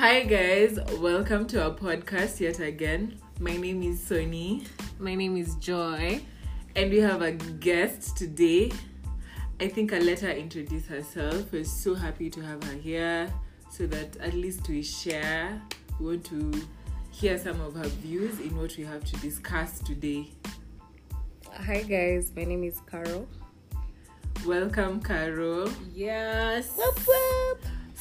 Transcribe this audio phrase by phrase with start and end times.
[0.00, 3.20] Hi guys, welcome to our podcast yet again.
[3.38, 4.66] My name is Sony
[4.98, 6.22] My name is Joy.
[6.74, 8.72] and we have a guest today.
[9.60, 11.52] I think I'll let her introduce herself.
[11.52, 13.30] We're so happy to have her here
[13.70, 15.60] so that at least we share.
[15.98, 16.50] We want to
[17.10, 20.30] hear some of her views in what we have to discuss today.
[21.52, 23.28] Hi guys, my name is Carol.
[24.46, 25.70] Welcome, Carol.
[25.94, 26.70] Yes.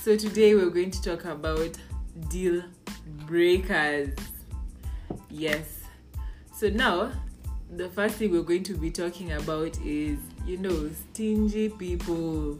[0.01, 1.77] So today we're going to talk about
[2.27, 2.63] deal
[3.25, 4.09] breakers.
[5.29, 5.65] Yes.
[6.53, 7.11] So now
[7.75, 12.57] the first thing we're going to be talking about is you know stingy people.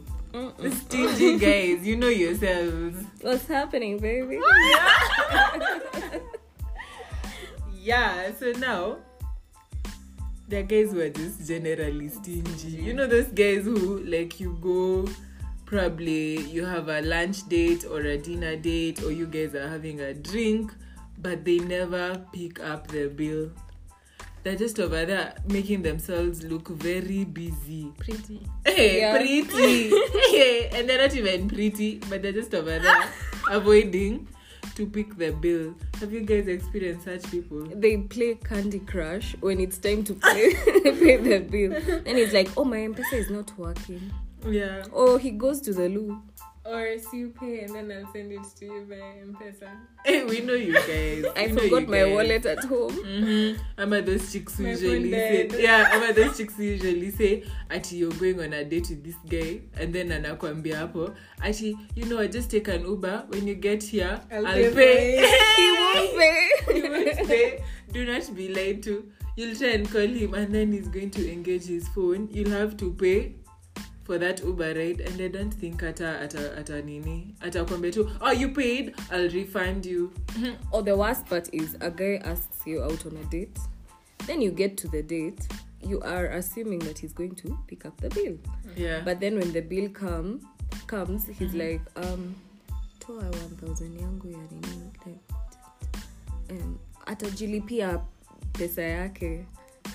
[0.86, 3.04] Stingy guys, you know yourselves.
[3.20, 4.40] What's happening, baby?
[4.70, 6.18] Yeah,
[7.74, 8.98] yeah, so now
[10.48, 12.68] the guys who are just generally stingy.
[12.68, 15.08] You know those guys who like you go
[15.70, 20.00] probably you have a lunch date or a dinner date or you guys are having
[20.00, 20.72] a drink
[21.18, 23.50] but they never pick up the bill.
[24.42, 27.92] They're just over there making themselves look very busy.
[27.98, 28.40] Pretty.
[28.64, 29.16] Hey, Yeah.
[29.16, 29.90] pretty.
[30.30, 33.04] hey, and they're not even pretty, but they're just over there
[33.50, 34.26] avoiding
[34.74, 35.74] to pick the bill.
[36.00, 37.64] Have you guys experienced such people?
[37.76, 41.74] they play Candy Crush when it's time to pay, pay the bill.
[41.74, 44.10] And it's like, oh, my M-Pesa is not working.
[44.48, 44.84] Yeah.
[44.92, 46.22] Oh, he goes to the loo.
[46.62, 49.68] Or see you pay and then I'll send it to you by M-Pesa.
[50.04, 51.24] Hey, we know you guys.
[51.36, 52.14] I We forgot my guys.
[52.14, 52.90] wallet at home.
[52.92, 53.62] Mm-hmm.
[53.78, 57.10] I'm at those chicks who My usually say, yeah, I'm at those chicks who usually
[57.12, 61.76] say, Ati, you're going on a date with this guy, and then anakwambia hapo, Ati,
[61.94, 63.24] you know, I just take an Uber.
[63.28, 64.72] When you get here, I'll, I'll pay.
[64.74, 65.16] pay
[65.56, 66.50] He won't pay.
[66.74, 67.64] he won't pay.
[67.90, 69.10] Do not be lied to.
[69.36, 72.28] You'll try and call him, and then he's going to engage his phone.
[72.30, 73.36] You'll have to pay
[74.10, 78.32] for that Uber ride, and I don't think ata ata ata nini atakwambia tu, oh,
[78.32, 80.12] you paid, I'll refund you.
[80.72, 83.56] Or the worst part is a guy asks you out on a date.
[84.26, 85.46] Then you get to the date.
[85.80, 88.36] You are assuming that he's going to pick up the bill.
[88.76, 89.00] Yeah.
[89.04, 90.40] but then when the bill come
[90.88, 92.34] comes he's like um
[92.98, 95.20] toa 1000 yangu ya nini like
[96.50, 98.00] um, atajilipia
[98.52, 99.46] pesa yake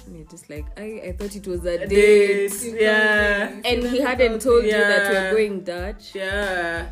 [0.05, 3.49] and you're just like I, I thought it was a A date date, yeah.
[3.65, 5.31] and he hadn't told you that Yeah.
[5.31, 6.91] we're going Dutch Yeah.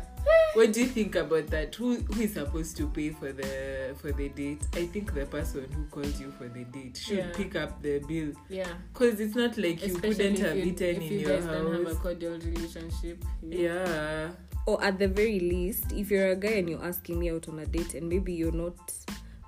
[0.54, 1.74] What do you think about that?
[1.74, 4.62] Who who is supposed to pay for the for the date?
[4.72, 7.32] I think the person who called you for the date should Yeah.
[7.34, 8.72] pick up the bill Yeah.
[8.92, 11.92] because it's not like you Especially couldn't have you, eaten in you your don't have
[11.92, 13.22] a cordial relationship.
[13.42, 14.30] Yeah.
[14.66, 17.58] or at the very least if you're a guy and you're asking me out on
[17.58, 18.78] a date and maybe you're not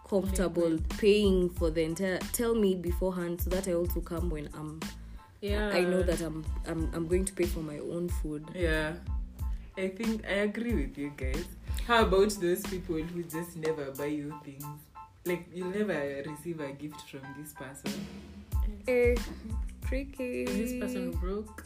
[0.09, 4.81] comfortable paying for the entire tell me beforehand so that i also come when i'm
[5.41, 5.69] Yeah.
[5.69, 8.43] I know that I'm, I'm I'm going to pay for my own food.
[8.55, 8.95] Yeah.
[9.77, 11.45] I think I agree with you guys.
[11.87, 14.65] How about those people who just never buy you things?
[15.25, 17.93] Like you'll never receive a gift from this person.
[18.89, 19.15] Eh,
[19.87, 20.47] tricky.
[20.47, 21.65] This person broke?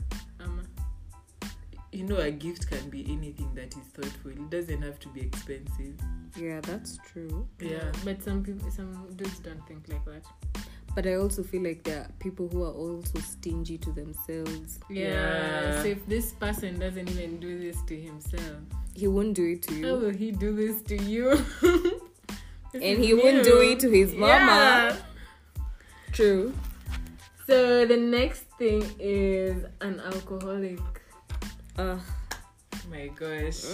[1.93, 4.31] You know, a gift can be anything that is thoughtful.
[4.31, 5.95] It doesn't have to be expensive.
[6.37, 7.49] Yeah, that's true.
[7.61, 7.91] Yeah.
[8.05, 10.25] But some people, some dudes don't think like that.
[10.95, 14.79] But I also feel like there are people who are also stingy to themselves.
[14.89, 15.09] Yeah.
[15.09, 15.83] Yeah.
[15.83, 18.59] So if this person doesn't even do this to himself,
[18.95, 19.87] He won't do it to you.
[19.87, 21.45] how will he do this to you?
[22.73, 24.31] This and is he won't do it to his mama.
[24.95, 24.97] Yeah.
[26.13, 26.55] True.
[27.49, 30.79] So the next thing is an alcoholic.
[31.81, 31.97] Uh,
[32.91, 33.65] My gosh.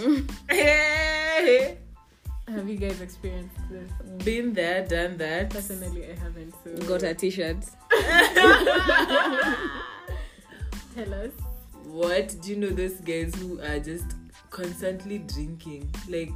[2.49, 3.91] Have you guys experienced this?
[4.25, 5.50] Been there, done that.
[5.50, 6.55] Personally, I haven't.
[6.62, 7.56] So got a t-shirt.
[10.94, 11.33] tell us.
[11.83, 14.06] What do you know those guys who are just
[14.50, 15.93] constantly drinking?
[16.09, 16.31] Like,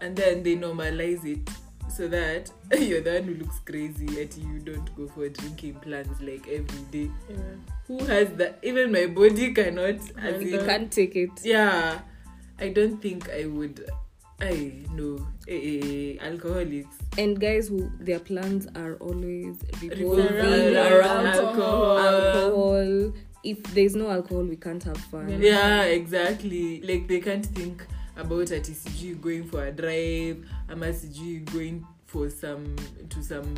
[0.00, 1.48] and then they normalize it
[1.90, 6.20] so that you're the one who looks crazy that you don't go for drinking plans
[6.20, 7.10] like every day.
[7.28, 7.36] Yeah.
[7.86, 8.58] Who has that?
[8.62, 9.96] Even my body cannot.
[10.18, 11.30] As You can't take it.
[11.44, 12.00] yeah,
[12.58, 13.88] I don't think I would.
[14.40, 15.80] I know eh, eh,
[16.20, 16.96] eh, alcoholics.
[17.16, 21.98] And guys who their plans are always revolving Revolving around alcohol.
[21.98, 23.12] alcohol.
[23.42, 25.40] If there's no alcohol, we can't have fun.
[25.42, 26.80] Yeah, exactly.
[26.82, 27.84] Like they can't think
[28.18, 30.36] about ati sijui going for a drive
[30.68, 32.76] ama sijui going for some
[33.08, 33.54] to some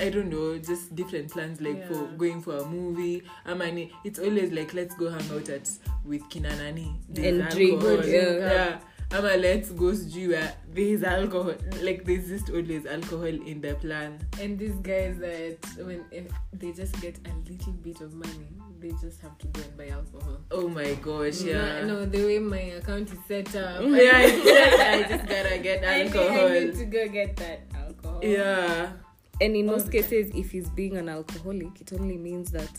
[0.00, 1.88] I don't know, just different plans like yeah.
[1.88, 3.22] for going for a movie.
[3.44, 5.68] ama ni it's always like let's go hang out at
[6.04, 6.94] with Kinanani.
[7.16, 8.52] And drink, yeah.
[8.52, 8.78] yeah.
[9.10, 14.18] ama let's go sijui where there's alcohol like there's just always alcohol in the plan
[14.40, 18.48] And these guys that when if they just get a little bit of money,
[18.80, 20.38] they just have to go and buy alcohol.
[20.50, 23.82] oh my gosh yeah No, no, the way my account is set up.
[23.86, 24.24] yeah I,
[25.04, 28.20] I just gotta get I need, alcohol I need to go get that alcohol.
[28.22, 28.92] yeah
[29.40, 30.02] And in most oh Okay.
[30.02, 32.70] cases, if he's being an alcoholic, it only means that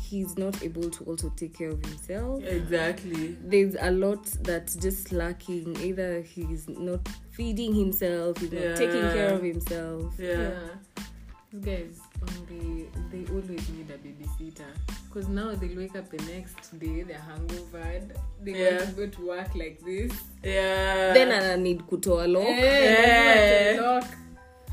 [0.00, 2.42] he's not able to also take care of himself.
[2.44, 5.76] exactly There's a lot that's just lacking.
[5.80, 10.12] Either he's not feeding himself, he's not taking care of himself.
[10.18, 10.50] yeah,
[11.52, 14.70] These guys, um, they they always need a babysitter
[15.08, 18.00] because now they'll wake up the next day, they're hangover,
[18.42, 18.76] they Yeah.
[18.78, 20.12] want to go to work like this.
[20.42, 22.44] yeah Then I need kutoa lock.
[22.46, 23.82] Hey, Yeah.
[23.82, 24.04] lock.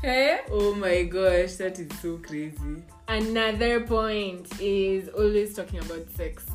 [0.02, 0.40] Hey?
[0.50, 6.46] oh my gosh that is so crazy Another point is always talking about sex.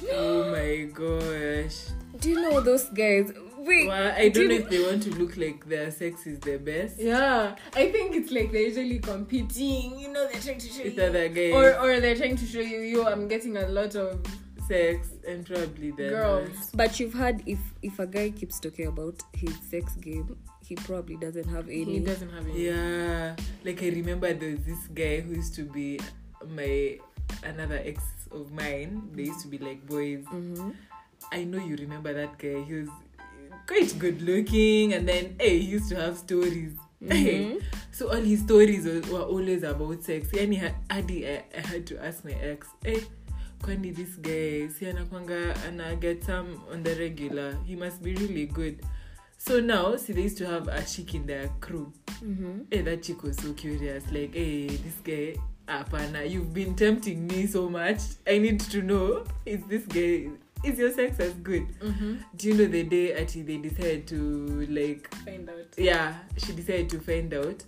[0.12, 1.76] oh my gosh
[2.20, 3.32] Do you know those guys?
[3.68, 6.56] Wait, well, I don't know if they want to look like their sex is the
[6.56, 9.98] best Yeah, I think it's like they're usually competing.
[9.98, 12.46] You know, they're trying to show with you, other guys or or they're trying to
[12.46, 14.24] show you, yo, I'm getting a lot of
[14.66, 16.70] sex and probably the girls.
[16.74, 20.36] But you've heard if if a guy keeps talking about his sex game,
[20.66, 21.84] he probably doesn't have any.
[21.84, 22.66] He doesn't have any.
[22.66, 26.00] Yeah, like I remember there was this guy who used to be
[26.48, 26.98] my
[27.44, 29.10] another ex of mine.
[29.14, 30.24] They used to be like boys.
[30.32, 30.74] Mhm.
[31.32, 32.62] I know you remember that guy.
[32.64, 32.88] He was
[33.66, 36.72] quite good looking, and then hey, he used to have stories.
[37.02, 37.62] Mhm.
[37.92, 40.28] so all his stories were, always about sex.
[40.32, 43.00] Yani ha- hadi I, I had to ask my ex, hey,
[43.62, 47.56] kwani this guy si anakwanga ana get some on the regular.
[47.66, 48.80] He must be really good.
[49.40, 51.92] So now, see, they used to have a chick in their crew.
[52.20, 52.66] Mhm.
[52.70, 54.02] Hey, that chick was so curious.
[54.10, 55.36] Like, hey, this guy,
[55.68, 58.00] apana, you've been tempting me so much.
[58.26, 60.30] I need to know, is this guy,
[60.64, 61.66] is your sex as good?
[61.80, 62.14] Mm-hmm.
[62.36, 65.56] Do you know the day actually they decided to like, Find out.
[65.76, 67.62] yeah, she decided to find out.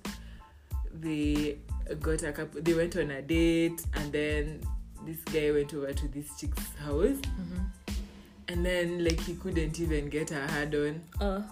[0.93, 1.59] They
[2.01, 2.61] got a couple.
[2.63, 4.61] They went on a date, and then
[5.07, 7.65] this guy went over to this chick's house, Mm-hmm.
[8.49, 11.01] and then like he couldn't even get her hard on.
[11.21, 11.43] Uh,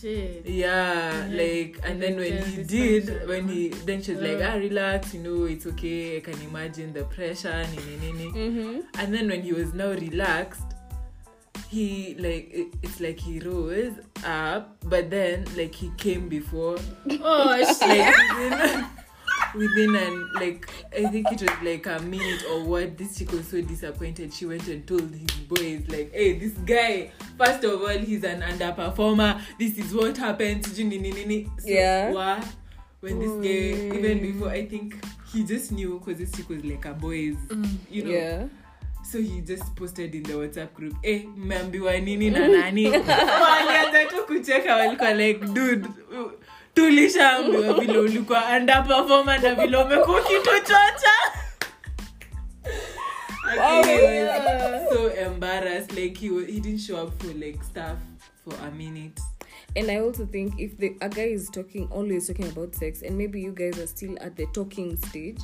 [0.00, 0.46] Shit.
[0.46, 1.36] yeah Mhm.
[1.36, 4.50] like and then when he did when he then she was like Uh.
[4.52, 8.30] ah relax you know it's okay i can imagine the pressure nini, nini.
[8.30, 8.82] mhm.
[8.98, 10.71] and then when he was now relaxed
[11.68, 13.94] he like it, it's like he rose
[14.24, 16.76] up but then like he came before.
[17.22, 17.98] Oh shit.
[17.98, 18.86] like
[19.54, 23.30] within, within an like i think it was like a minute or what this chick
[23.32, 27.80] was so disappointed she went and told his boys like hey this guy first of
[27.80, 29.40] all he's an underperformer.
[29.58, 30.64] This is what happened.
[30.64, 32.12] Sijui nini nini so, Yeah.
[32.12, 32.40] wa,
[33.00, 34.94] when this guy even before i think
[35.32, 38.10] he just knew because this chick was like a boys mm, you know?
[38.10, 38.46] Yeah.
[39.02, 42.86] So he just posted in the whatsapp group eh mmeambiwa nini na nani?
[42.90, 45.88] Walianza tu kucheka walikuwa like dude
[46.74, 50.62] tulishaambiwa vile ulikuwa andapafoma na vile umekuwa he was
[54.92, 57.98] so embarrassed like he, he didn't show up for like stuff
[58.44, 59.20] for a minute.
[59.74, 63.16] And I also think if the a guy is talking always talking about sex, and
[63.16, 65.40] maybe you guys are still at the talking stage,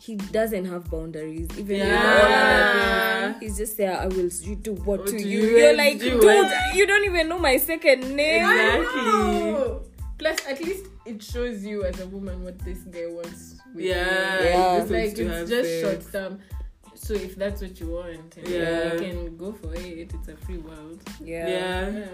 [0.00, 1.48] he doesn't have boundaries.
[1.58, 3.20] Even with all Yeah.
[3.24, 3.98] other things, he's just there.
[3.98, 5.40] I will you do what, What to do you.
[5.42, 8.44] you You're like, do dude, what- you don't even know my second name.
[8.44, 9.02] Exactly.
[9.02, 9.82] No.
[10.18, 13.56] Plus, at least it shows you as a woman what this guy wants.
[13.74, 14.72] With yeah, Yeah.
[14.74, 14.78] you.
[14.80, 15.82] just It's like it's just sex.
[15.82, 16.38] short term.
[16.94, 18.94] So if that's what you want, Yeah.
[18.94, 20.12] you can go for it.
[20.14, 21.00] It's a free world.
[21.22, 21.48] Yeah.
[21.88, 22.06] yeah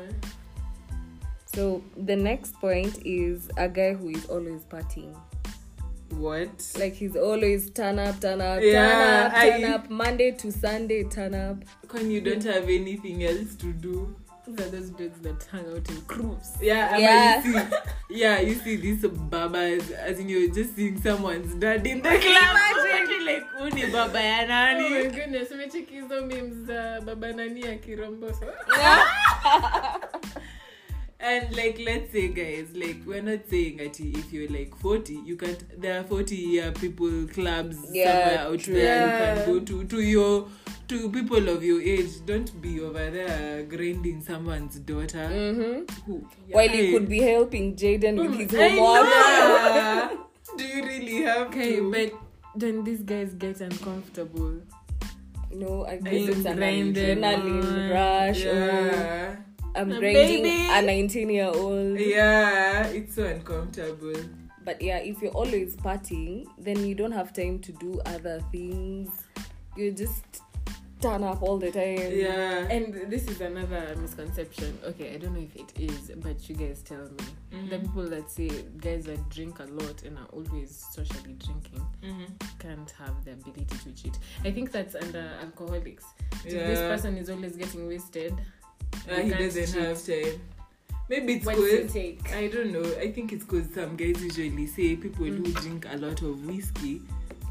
[1.55, 5.15] So the next point is a guy who is always partying.
[6.19, 10.31] What Like he's always turn up, turn up, Yeah, turn up, turn I- up, Monday
[10.33, 11.57] to Sunday, turn up.
[11.91, 14.15] when you don't have anything else to do
[14.47, 16.49] These are those dudes that hang out in groups.
[16.61, 17.43] Yeah, Yeah.
[17.43, 17.61] you see,
[18.11, 22.57] yeah, you see these babas as in you're just seeing someone's dad in the club.
[22.85, 25.09] Imagine like uni baba ya Oh my nani.
[25.09, 28.45] goodness, umecheki hizo memes za baba nani akiromboso.
[31.25, 35.37] And like let's say guys, like we're not saying that if you're like 40, you
[35.37, 38.75] can't there are 40 year people clubs Yeah, somewhere out true.
[38.75, 39.31] there Yeah.
[39.31, 40.49] you can go to to your
[40.89, 42.11] to people of your age.
[42.27, 45.27] Don't be over there grinding someone's daughter.
[45.33, 46.03] Mm-hmm.
[46.05, 50.19] Who, While you could be helping Jaden with his homework.
[50.59, 51.91] Do you really have Okay, to?
[51.91, 52.13] but
[52.55, 54.61] then these guys get uncomfortable.
[55.53, 57.91] No, I guess Being it's an grinded adrenaline on.
[57.91, 58.45] rush.
[58.45, 59.37] Or yeah.
[59.77, 60.69] I'm A grinding baby.
[60.71, 61.99] a 19 year old.
[61.99, 64.15] Yeah, it's so uncomfortable.
[64.65, 69.11] But yeah, if you're always partying, then you don't have time to do other things.
[69.77, 70.25] You're just
[71.01, 71.99] turn up all the time.
[72.13, 72.67] Yeah.
[72.71, 74.79] And this is another misconception.
[74.85, 77.25] Okay, I don't know if it is, but you guys tell me.
[77.53, 77.71] Mhm.
[77.71, 82.59] The people that say guys that drink a lot and are always socially drinking Mhm.
[82.59, 84.19] can't have the ability to cheat.
[84.47, 86.05] I think that's under alcoholics.
[86.47, 86.67] If Yeah.
[86.69, 88.33] this person is always getting wasted.
[89.11, 89.75] Uh, he doesn't cheat.
[89.75, 90.41] have time.
[91.11, 91.97] Maybe it's What's because?
[92.33, 92.85] I don't know.
[92.99, 95.55] I think it's because some guys usually say people who Mm.
[95.61, 97.03] drink a lot of whiskey,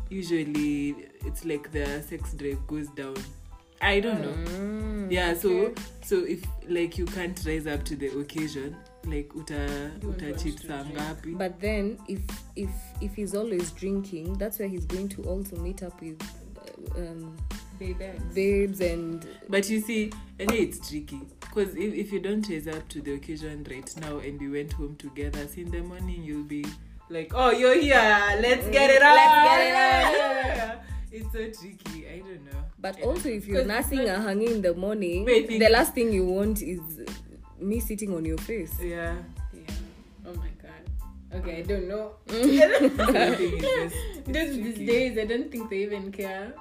[0.09, 0.95] usually
[1.25, 3.15] it's like their sex drive goes down.
[3.81, 4.31] I don't know.
[4.31, 5.11] Mm.
[5.11, 5.81] Yeah, so okay.
[6.03, 10.39] so if like you can't rise up to the occasion, like uta You uta want
[10.43, 10.97] cheat to saa drink.
[10.97, 11.37] ngapi?
[11.37, 12.21] But then, if
[12.55, 12.69] if
[13.01, 16.17] if he's always drinking, that's where he's going to also meet up with
[16.97, 17.35] um,
[17.79, 18.11] Baby.
[18.33, 21.19] babes and But you see, and it's tricky
[21.53, 24.73] because if, if you don't rise up to the occasion right now and we went
[24.73, 26.65] home together, see in the morning you'll be
[27.09, 27.93] like, oh, you're here,
[28.41, 29.15] let's get it on.
[29.15, 30.77] Let's get it on.
[31.11, 32.07] it's so tricky.
[32.07, 32.63] I don't know.
[32.79, 35.93] But I also, if you're nursing not- and hanging in the morning, Wait, the last
[35.93, 36.79] thing you want is
[37.59, 38.73] me sitting on your face.
[38.81, 39.15] yeah,
[39.53, 39.75] Yeah.
[40.25, 41.39] Oh my god.
[41.39, 42.13] Okay, I don't know.
[42.25, 43.93] the
[44.25, 46.53] just, These these days, I don't think they even care.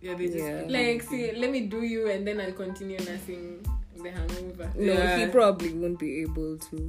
[0.00, 0.62] yeah, they just Yeah.
[0.66, 3.64] Like, see, let me do you, and then I'll continue nursing
[4.02, 4.70] the hangover.
[4.76, 5.18] No, Yeah.
[5.18, 6.88] he probably won't be able to.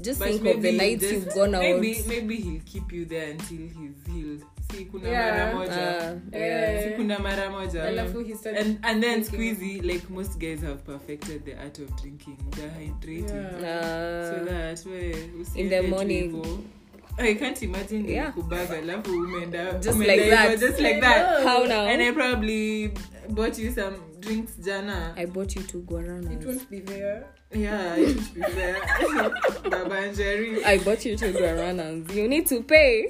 [0.00, 1.62] Just But think of the maybe nights just- you've gone out.
[1.62, 4.42] Maybe maybe he'll keep you there until he's healed.
[4.70, 5.52] See, kuna Yeah.
[5.52, 6.12] mara moja.
[6.32, 6.46] Uh, Eh.
[6.46, 6.84] yeah.
[6.84, 7.82] See, kuna mara moja.
[7.84, 9.56] Alafu he starts and and then drinking.
[9.56, 14.30] squeezy like most guys have perfected the art of drinking they're hydrating Yeah.
[14.30, 16.32] so Uh, that we In the morning.
[17.18, 18.32] I can't imagine Yeah.
[18.32, 20.60] kubaga alafu umeenda Just umeenda like hivyo, that.
[20.60, 21.86] just like that how now?
[21.88, 22.92] and I probably
[23.28, 26.46] bought you some drinks jana I bought you two It guaranas.
[26.46, 27.22] won't be there.
[27.54, 28.76] yeah it should be there
[29.70, 32.14] Baba and Jerry I bought you two guaranas.
[32.14, 33.08] You need to pay.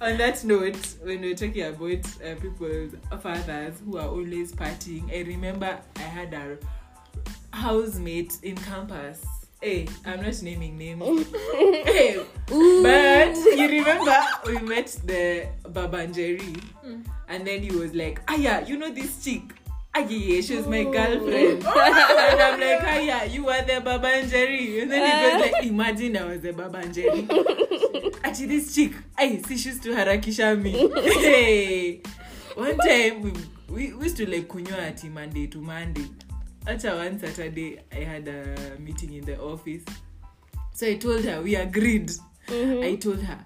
[0.00, 5.22] on that note when we're talking about uh, people's fathers who are always partying i
[5.22, 6.56] remember i had a
[7.52, 9.20] housemate in campus
[9.62, 11.26] hey i'm not naming names
[11.86, 14.16] hey but you remember
[14.46, 17.04] we met the babanjeri Mm.
[17.28, 19.42] and then he was like aya you know this chick
[19.94, 21.62] yeah, she was my girlfriend.
[21.66, 24.82] and I'm like, Aya, you are the Babanjeri.
[24.82, 25.12] And then he
[25.44, 27.28] goes like, imagine I was the Babanjeri.
[28.24, 30.88] Actually, this chick, I see she used to harakisha me.
[31.20, 32.00] hey.
[32.54, 33.32] One time we,
[33.68, 36.08] we, we used to like kunywa ati Monday to Monday.
[36.66, 39.82] Acha one Saturday I had a meeting in the office.
[40.72, 42.10] So I told her we agreed.
[42.48, 43.44] I told her,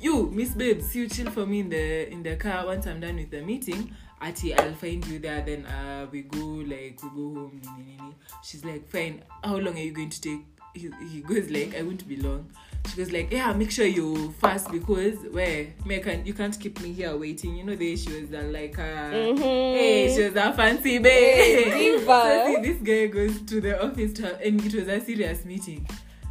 [0.00, 3.16] you Miss Babes, you chill for me in the in the car once I'm done
[3.16, 3.94] with the meeting.
[4.20, 5.42] Ati, I'll find you there.
[5.42, 8.14] Then uh, we go like we go home.
[8.42, 9.22] She's like, fine.
[9.42, 10.40] How long are you going to take?
[10.72, 12.50] He, he goes like, I won't be long.
[12.92, 16.80] She was like, yeah, make sure you fast because where me can you can't keep
[16.80, 17.56] me here waiting.
[17.56, 21.72] You know the issues are like, uh, hey, she was a fancy babe.
[21.98, 22.06] Diva.
[22.06, 25.44] so see, this guy goes to the office to have, and it was a serious
[25.44, 25.86] meeting.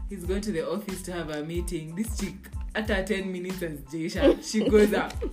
[0.09, 1.95] He's going to the office to have a meeting.
[1.95, 2.35] This chick,
[2.75, 5.13] after 10 minutes as Jaysha, she goes up.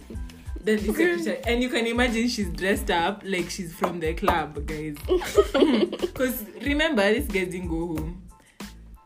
[0.62, 4.66] Then the secretary, and you can imagine she's dressed up like she's from the club,
[4.66, 4.94] guys.
[6.00, 8.22] Because remember, this guy didn't go home.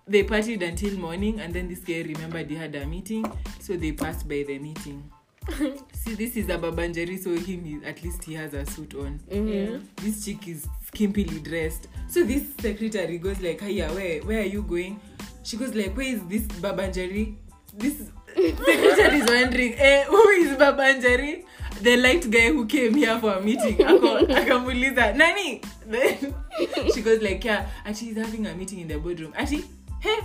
[0.07, 3.25] They partied until morning, and then this guy remembered he had a meeting,
[3.59, 5.11] so they passed by the meeting.
[5.93, 9.21] See, this is a Babanjeri, so him he, at least he has a suit on.
[9.31, 9.49] Mm-hmm.
[9.49, 9.79] Yeah.
[9.97, 11.89] this chick is skimpily dressed.
[12.09, 15.01] So this secretary goes like hiya where where are you going?
[15.43, 17.37] She goes like where is this babanjeri?
[17.77, 21.45] This secretary is wondering eh, who is babanjeri?
[21.83, 23.77] The light guy who came here for a meeting.
[23.79, 25.61] Akamuliza nani?
[25.87, 26.35] Then
[26.95, 29.33] she goes like yeah actually he's having a meeting in the boardroom.
[29.37, 29.65] Actually
[30.05, 30.21] hey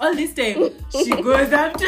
[0.00, 1.86] all this time she goes up to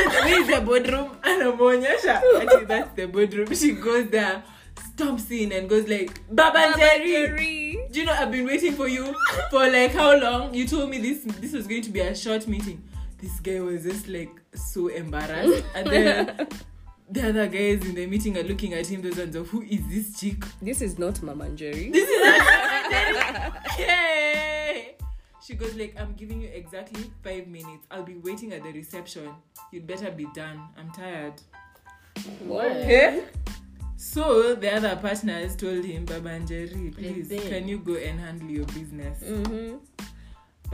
[0.51, 4.43] the boardroom anamwonyesha that's the boardroom she goes there
[4.89, 9.15] stomps in and goes like babanjeri do you know I've been waiting for you
[9.51, 10.53] for like how long?
[10.53, 12.83] You told me this this was going to be a short meeting.
[13.19, 15.65] This guy was just like so embarrassed.
[15.77, 16.49] And then
[17.09, 19.87] the other guys in the meeting are looking at him, those ones of who is
[19.89, 20.45] this chick?
[20.61, 21.91] This is not Mama Jerry.
[21.91, 22.41] This is a
[23.71, 24.97] Hey!
[25.47, 27.87] She goes like, I'm giving you exactly five minutes.
[27.91, 29.29] I'll be waiting at the reception.
[29.73, 30.59] You'd better be done.
[30.79, 31.35] I'm tired.
[32.47, 32.73] What?
[32.73, 33.25] Hey?
[33.97, 39.23] So the other partners told him, Babanjeri, please, can you go and handle your business?
[39.23, 39.77] Mm-hmm.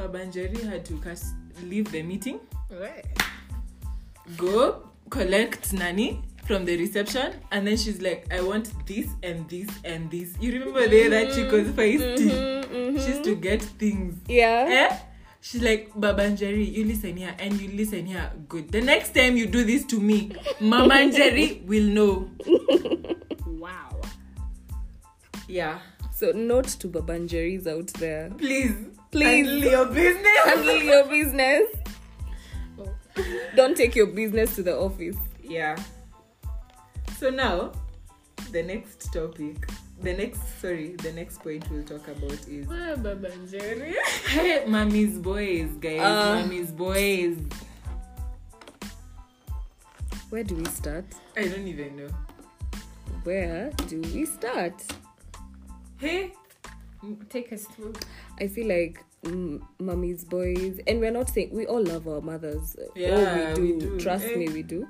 [0.01, 1.35] Babanjeri had to cast,
[1.65, 3.05] leave the meeting, What?
[4.37, 9.69] go collect Nani from the reception, and then she's like, I want this and this
[9.85, 10.35] and this.
[10.41, 12.29] You remember there that mm-hmm, chick was feisty?
[12.29, 12.99] Mm-hmm, mm-hmm.
[12.99, 14.19] She used to get things.
[14.27, 14.67] Yeah.
[14.91, 14.99] Eh?
[15.41, 18.33] She's like, Babanjeri, you listen here and you listen here.
[18.49, 18.73] Good.
[18.73, 22.31] The next time you do this to me, Mama Jerry will know.
[23.47, 24.01] Wow.
[25.47, 25.79] Yeah.
[26.13, 28.31] So note to Babanjeris out there.
[28.39, 28.75] Please,
[29.13, 29.47] Please.
[29.47, 30.45] handle your business.
[30.45, 31.63] Handle your business.
[32.81, 32.93] Oh.
[33.55, 35.17] Don't take your business to the office.
[35.43, 35.77] Yeah.
[37.21, 37.73] So now,
[38.51, 39.69] the next topic,
[40.01, 43.95] the next sorry, the next point we'll talk about is Ah, Baba Jerry.
[44.27, 46.41] hey, mommy's boys, guys, Uh.
[46.41, 47.37] mommy's boys.
[50.31, 51.05] Where do we start?
[51.37, 52.09] I don't even know.
[53.25, 54.81] Where do we start?
[55.99, 56.33] Hey,
[57.29, 57.93] Take us through.
[58.41, 62.77] I feel like mm, mommy's boys, and we're not saying we all love our mothers.
[62.97, 63.63] Yeah, oh, we do.
[63.63, 64.01] we do.
[64.01, 64.37] Trust Eh.
[64.37, 64.89] me, we do.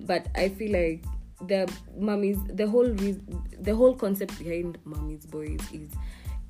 [0.00, 1.04] But I feel like
[1.46, 3.20] the mummies, the whole re-
[3.60, 5.90] the whole concept behind mommy's boys is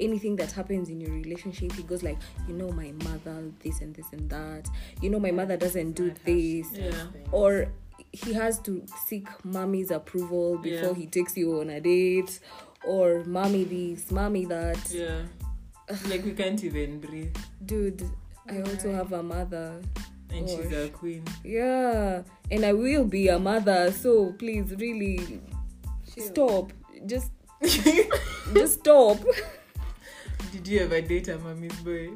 [0.01, 1.73] anything that happens in your relationship.
[1.73, 2.19] He goes like,
[2.49, 4.69] you know, my mother, this and this and that.
[5.03, 6.91] You know, my mother doesn't do this, yeah,
[7.33, 7.67] or
[8.13, 10.95] he has to seek mommy's approval before Yeah.
[10.95, 12.41] he takes you on a date,
[12.85, 14.79] or mommy this, mommy that.
[14.91, 15.23] yeah.
[16.09, 18.09] Like we can't even breathe, dude
[18.49, 19.81] i also have a mother
[20.33, 20.73] and she's Gosh.
[20.73, 21.25] a queen.
[21.45, 25.41] yeah and i will be a mother so please really
[26.07, 26.73] stop
[27.07, 27.31] just
[28.55, 29.19] just stop
[30.53, 32.11] Did you ever date a mommy's boy?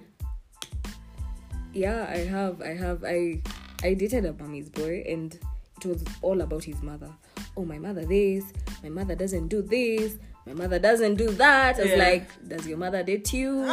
[1.73, 3.41] yeah i have i have i
[3.83, 5.39] i dated a mommy's boy and
[5.81, 7.11] it was all about his mother
[7.57, 8.45] oh my mother this
[8.83, 10.17] my mother doesn't do this
[10.47, 11.97] my mother doesn't do that i was Yeah.
[11.97, 13.65] like does your mother date you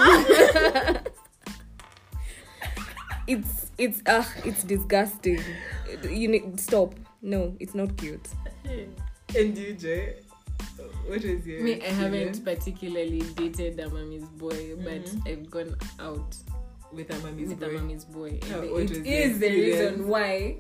[3.27, 5.39] it's it's uh it's disgusting
[6.21, 8.27] you need stop no it's not cute
[9.41, 10.13] And you, Joy?
[11.07, 15.27] What your Me, I haven't particularly dated a mommy's boy, but Mhm.
[15.29, 15.73] I've gone
[16.07, 16.35] out
[16.91, 17.69] with a mommy's with boy?
[17.69, 18.31] a mommy's boy.
[18.43, 20.59] And what it was the is the reason why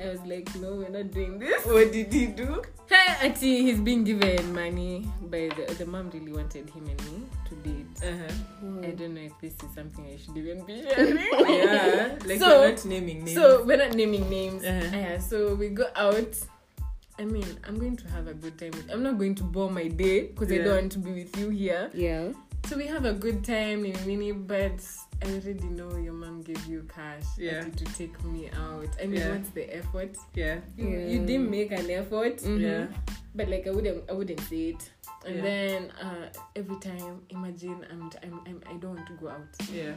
[0.00, 1.60] I was like, no, we're not doing this.
[1.66, 2.62] What did he do?
[2.88, 6.10] Hey, Ati, he's been given money by the the mom.
[6.10, 7.96] Really wanted him and me to date.
[8.04, 8.80] Uh-huh.
[8.86, 11.16] I don't know if this is something I should even be sharing.
[11.48, 13.34] Yeah, like So- we're not naming names.
[13.34, 14.64] So we're not naming names.
[14.64, 14.96] Uh-huh.
[14.96, 16.36] Yeah, so we go out.
[17.16, 18.72] I mean, I'm going to have a good time.
[18.72, 20.64] With, I'm not going to bore my day because I Yeah.
[20.64, 21.90] don't want to be with you here.
[21.94, 22.32] yeah
[22.68, 24.72] So we have a good time in mini, but
[25.22, 27.62] I already know your mom gave you cash Yeah.
[27.64, 28.88] To take me out.
[29.02, 29.32] I mean, Yeah.
[29.36, 30.16] what's the effort?
[30.34, 31.06] yeah, You, Yeah.
[31.06, 32.60] you didn't make an effort, Mhm.
[32.60, 32.86] yeah,
[33.34, 34.90] but like I wouldn't, I wouldn't say it.
[35.26, 35.42] And Yeah.
[35.42, 39.48] then uh, every time, imagine I'm, I'm, I'm, I don't want to go out.
[39.72, 39.94] yeah.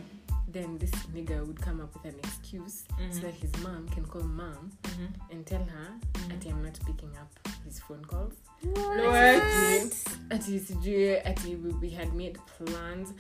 [0.48, 3.14] Then this nigga would come up with an excuse Mhm.
[3.14, 5.10] so that his mom can call mom Mhm.
[5.32, 6.34] and tell her Mhm.
[6.38, 7.32] ati I'm not picking up
[7.66, 8.34] his phone calls.
[8.64, 9.94] What?
[10.32, 13.14] Ati sijui ati we, we had made plans.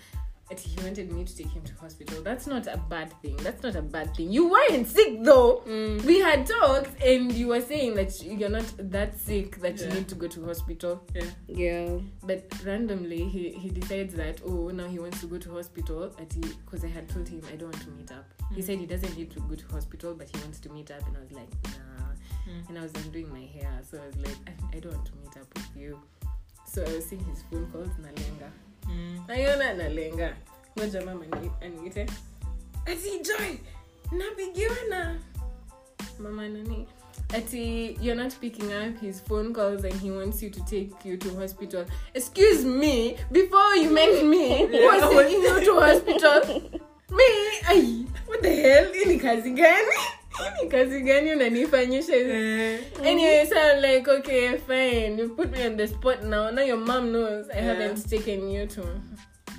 [0.49, 2.21] Ati he wanted me to take him to hospital.
[2.23, 3.35] That's not a bad thing.
[3.37, 4.31] That's not a bad thing.
[4.31, 5.61] You weren't sick though.
[5.67, 6.01] Mm.
[6.05, 10.07] We had talked and you were saying that you're not that sick that you need
[10.07, 11.03] to go to hospital.
[11.13, 11.23] Yeah.
[11.47, 16.13] yeah But randomly he, he decides that oh now he wants to go to hospital
[16.17, 18.25] because I had told him I don't want to meet up.
[18.55, 18.65] He Mm.
[18.65, 21.17] said he doesn't need to go to hospital but he wants to meet up and
[21.17, 22.05] I was like nah.
[22.49, 22.69] Mm.
[22.69, 25.15] And I was undoing my hair so I was like I, I don't want to
[25.21, 25.99] meet up with you.
[26.65, 28.49] So I was seeing his phone calls nalenga.
[28.87, 29.23] Mm.
[29.27, 30.35] Naiona nalenga.
[30.75, 32.05] moja mama ni- aniite.
[32.85, 33.57] Ati Joy,
[34.11, 35.19] napigiwa na
[36.19, 36.87] mama nani
[37.33, 41.17] ati you're not picking up his phone calls and he wants you to take you
[41.17, 45.23] to hospital excuse me before you met me who was Yeah.
[45.23, 46.61] taking you to hospital
[47.11, 47.23] me
[47.69, 49.87] ai what the hell hii ni kazi gani
[50.63, 52.15] ni kazi gani unanifanyisha?
[52.15, 55.17] Eh, Anyway, so I'm like, okay, fine.
[55.21, 56.51] You put me on the spot now.
[56.51, 57.65] Now your mom knows I Yeah.
[57.65, 58.83] haven't taken you to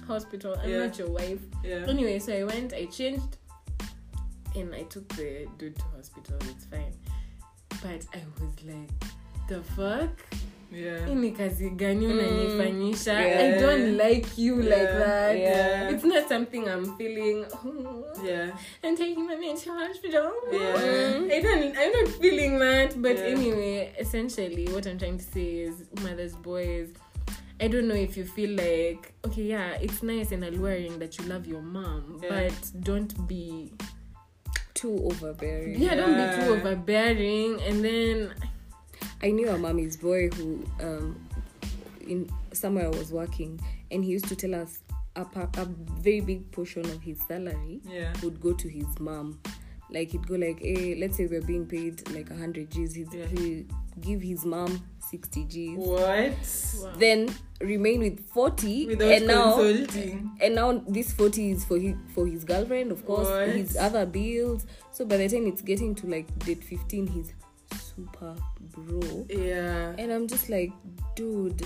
[0.06, 0.54] hospital.
[0.64, 0.86] I'm Yeah.
[0.86, 1.40] not your wife.
[1.64, 1.88] yeah.
[1.90, 3.36] Anyway, so I went, I changed,
[4.54, 6.36] and I took the dude to hospital.
[6.50, 6.94] It's fine.
[7.82, 8.92] But I was like,
[9.48, 10.10] the fuck?
[10.72, 11.08] Yeah.
[11.14, 12.12] Ni kazi gani mm.
[12.12, 13.18] unanifanyisha?
[13.18, 13.60] I Yeah.
[13.60, 15.38] don't like you like that.
[15.38, 15.90] Yeah.
[15.94, 17.44] It's not something I'm feeling.
[18.24, 18.50] Yeah.
[18.84, 20.32] I'm taking my man to hospital.
[20.52, 21.36] Yeah.
[21.36, 23.00] I don't I'm not feeling that.
[23.02, 23.26] But Yeah.
[23.26, 26.88] anyway, essentially what I'm trying to say is mother's boys.
[27.60, 31.24] I don't know if you feel like okay, yeah, it's nice and alluring that you
[31.24, 32.28] love your mom, Yeah.
[32.28, 33.72] but don't be
[34.74, 38.32] too overbearing yeah, don't be too overbearing and then
[39.22, 41.28] I knew a mommy's boy who, um,
[42.06, 44.80] in somewhere I was working, and he used to tell us
[45.16, 45.22] a,
[45.56, 45.64] a
[46.00, 48.12] very big portion of his salary Yeah.
[48.22, 49.40] would go to his mom.
[49.90, 52.94] Like he'd go like, hey, let's say we're being paid like hundred G's.
[52.94, 53.26] He'd, Yeah.
[53.26, 56.34] he'd give his mom sixty G's, What?
[56.98, 60.30] then remain with forty, Without and now consulting.
[60.40, 63.48] and now this 40 is for his for his girlfriend of course What?
[63.48, 67.32] his other bills so by the time it's getting to like date 15 he's
[67.98, 69.94] super bro Yeah.
[69.98, 70.72] and i'm just like
[71.16, 71.62] dude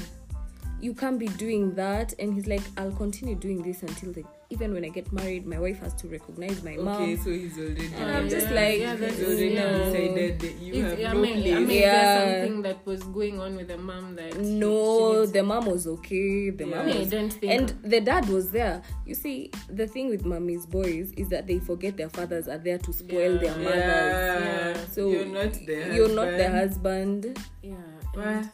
[0.80, 4.72] you can't be doing that and he's like i'll continue doing this until the even
[4.74, 7.86] when i get married my wife has to recognize my Okay, mom so he's already.
[8.00, 9.78] And I'm just like, yeah, that's He's already yeah.
[9.78, 11.54] decided that you If- have I no mean, place.
[11.56, 12.18] I mean, Yeah.
[12.20, 16.66] something that was going on with the mom that no the mom was okay the
[16.66, 16.76] Yeah.
[16.76, 20.24] mom I was don't think and the dad was there you see the thing with
[20.24, 23.42] mommy's boys is that they forget their fathers are there to spoil Yeah.
[23.44, 24.68] their mothers Yeah.
[24.74, 24.86] Yeah.
[24.96, 27.24] So you're not the you're not the husband.
[27.24, 27.74] husband yeah
[28.14, 28.32] Why?
[28.32, 28.50] and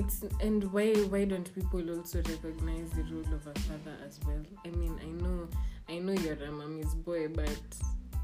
[0.00, 4.42] it's and why why don't people also recognize the role of a father as well
[4.66, 5.38] i mean i know
[5.88, 7.60] i know you're a mommy's boy but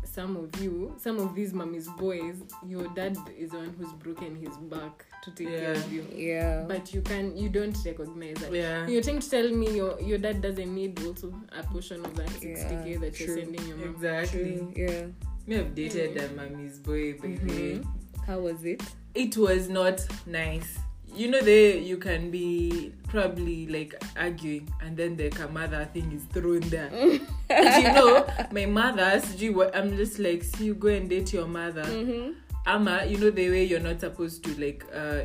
[0.04, 2.36] some of you some of these mommy's boys
[2.66, 6.64] your dad is the one who's broken his back to take care of you yeah
[6.66, 8.86] but you can you don't recognize that Yeah.
[8.86, 12.28] you're trying to tell me your your dad doesn't need also a portion of that
[12.28, 13.26] 60k Yeah, that true.
[13.26, 14.56] you're sending your mom Exactly.
[14.56, 15.06] True, yeah
[15.48, 17.82] Me have dated a mommy's boy, baby.
[17.82, 17.84] Mhm.
[18.26, 18.82] how was it
[19.14, 20.78] It was not nice.
[21.16, 26.22] You know, they you can be probably like arguing, and then the mother thing is
[26.24, 26.90] thrown there.
[26.92, 27.20] and
[27.82, 31.46] you know, my mother, sijui what- I'm just like, see, you go and date your
[31.46, 31.84] mother.
[31.84, 32.32] mm-hmm.
[32.66, 35.20] Ama, you know the way you're not supposed to like, uh,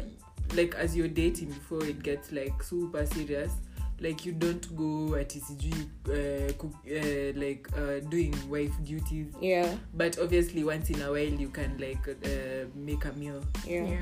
[0.55, 3.51] like as you're dating before it gets like super serious.
[3.99, 5.73] Like you don't go at sijui
[6.09, 9.27] uh, cook, uh, like uh, doing wife duties.
[9.41, 13.43] yeah But obviously, once in a while, you can like uh, make a meal.
[13.67, 14.01] yeah,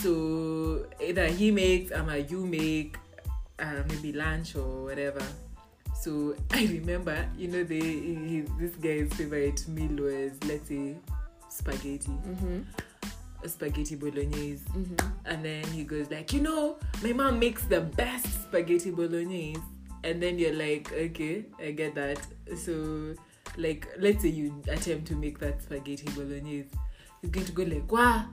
[0.00, 2.96] So either he makes, or you make,
[3.58, 5.22] uh, maybe lunch or whatever.
[6.00, 10.96] So I remember, you know, the his, this guy's favorite meal was let's say
[11.48, 12.60] spaghetti, Mm-hmm.
[13.46, 15.06] spaghetti bolognese, Mm-hmm.
[15.26, 19.60] and then he goes like, you know, my mom makes the best spaghetti bolognese,
[20.02, 22.18] and then you're like, okay, I get that.
[22.56, 23.14] So
[23.56, 26.66] like, let's say you attempt to make that spaghetti bolognese,
[27.22, 28.26] he's going to go like, wow.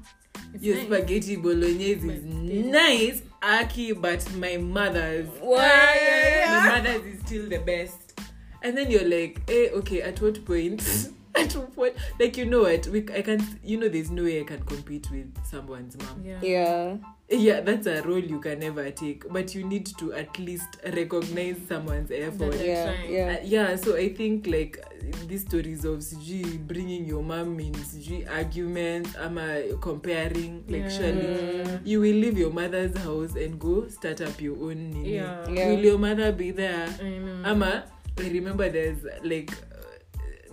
[0.53, 0.85] It's Your nice.
[0.85, 6.43] spaghetti bolognese is But nice, Aki, but my mother's Why?
[6.47, 8.19] Ah, my mother's is still the best.
[8.61, 11.09] And then you're like, hey, okay, at what point?
[11.35, 11.95] at what point?
[12.19, 12.87] Like, you know what?
[12.87, 16.21] We, I can't, you know, there's no way I can compete with someone's mom.
[16.25, 16.95] yeah yeah
[17.29, 21.55] Yeah, that's a role you can never take, but you need to at least recognize
[21.69, 22.51] someone's effort.
[22.51, 24.83] They're yeah yeah Uh, yeah, so I think like
[25.27, 29.39] these stories of CG bringing your mom in CG arguments, I'm
[29.79, 30.89] comparing, like Yeah.
[30.89, 35.15] surely you will leave your mother's house and go start up your own nini.
[35.15, 35.47] Yeah.
[35.49, 35.67] Yeah.
[35.69, 36.87] Will your mother be there?
[37.01, 37.43] I know.
[37.49, 37.85] Ama,
[38.19, 39.51] I remember there's like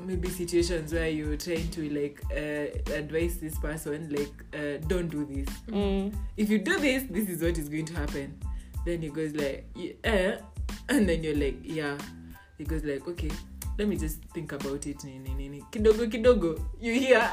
[0.09, 5.25] maybe situations where you're trying to like uh, advise this person like uh, don't do
[5.27, 5.49] this.
[5.69, 6.13] mm.
[6.37, 8.41] If you do this, this is what is going to happen.
[8.87, 10.39] Then he goes like, yeah,
[10.89, 11.99] and then you're like, yeah.
[12.57, 13.31] He goes like, okay,
[13.79, 15.05] let me just think about it.
[15.05, 15.63] Ni, ni, ni, ni.
[15.71, 16.59] Kidogo, kidogo.
[16.81, 17.31] You hear?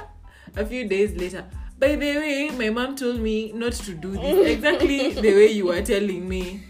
[0.57, 1.45] A few days later.
[1.79, 5.67] By the way, my mom told me not to do this exactly the way you
[5.67, 6.61] were telling me.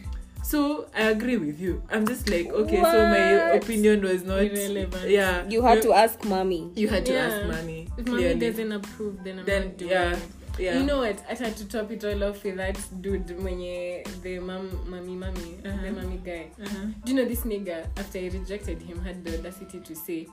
[0.46, 1.82] So I agree with you.
[1.92, 5.10] I'm just like, okay, so my opinion was not Irrelevant.
[5.10, 7.26] Yeah, you had to ask mommy You had to Yeah.
[7.28, 7.88] ask mommy.
[7.98, 8.40] If mommy clearly.
[8.40, 10.20] doesn't approve, then I'm Then not doing yeah, it.
[10.60, 10.78] yeah.
[10.78, 11.18] You know what?
[11.28, 15.58] I had to top it all off with that dude, mwenye, the mom, mommy, mommy,
[15.66, 15.82] Uh-huh.
[15.82, 16.52] the mommy guy.
[16.62, 16.86] Uh-huh.
[17.04, 20.28] Do you know this nigga, after I rejected him, had the audacity to say,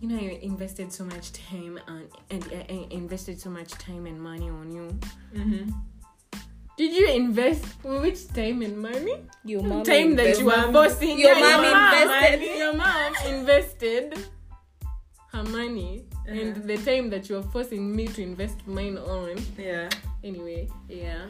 [0.00, 4.06] you know, I invested so much time on, and I, I invested so much time
[4.06, 4.88] and money on you.
[5.36, 5.70] Mm-hmm.
[6.78, 9.16] Did you invest which time and money?
[9.44, 12.38] your mom time that you were mom- forcing your yeah, mom invested.
[12.38, 12.58] money.
[12.58, 14.06] Your mom invested
[15.32, 16.66] her money and Uh-huh.
[16.70, 19.36] the time that you were forcing me to invest mine on.
[19.58, 19.88] Yeah.
[20.22, 21.26] Anyway, yeah.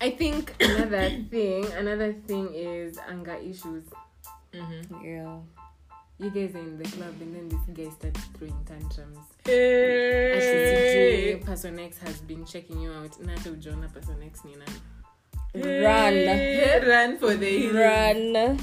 [0.00, 3.84] I think another thing, another thing is anger issues.
[4.52, 5.00] Mm-hmm.
[5.04, 5.38] yeah
[6.22, 9.18] You guys are in the club and then this guy starts throwing tantrums.
[9.44, 11.32] Hey.
[11.34, 13.20] Actually, person X has been checking you out.
[13.20, 14.78] Nata ujaona person X ni nani?
[15.54, 17.74] run Hey, run for the hills.
[17.74, 18.58] run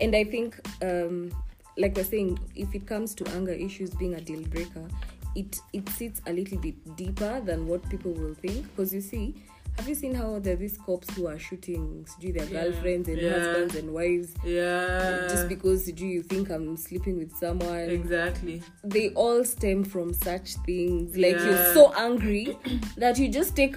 [0.00, 1.32] and i think um
[1.78, 4.86] like we're saying if it comes to anger issues being a deal breaker
[5.34, 9.34] it it sits a little bit deeper than what people will think because you see
[9.78, 12.62] have you seen how there are these cops who are shooting sijui their Yeah.
[12.64, 13.32] girlfriends and Yeah.
[13.38, 15.28] husbands and wives Yeah.
[15.30, 18.62] just because sijui you think i'm sleeping with someone exactly.
[18.84, 21.46] they all stem from such things like Yeah.
[21.46, 22.56] you're so angry
[22.96, 23.76] that you just take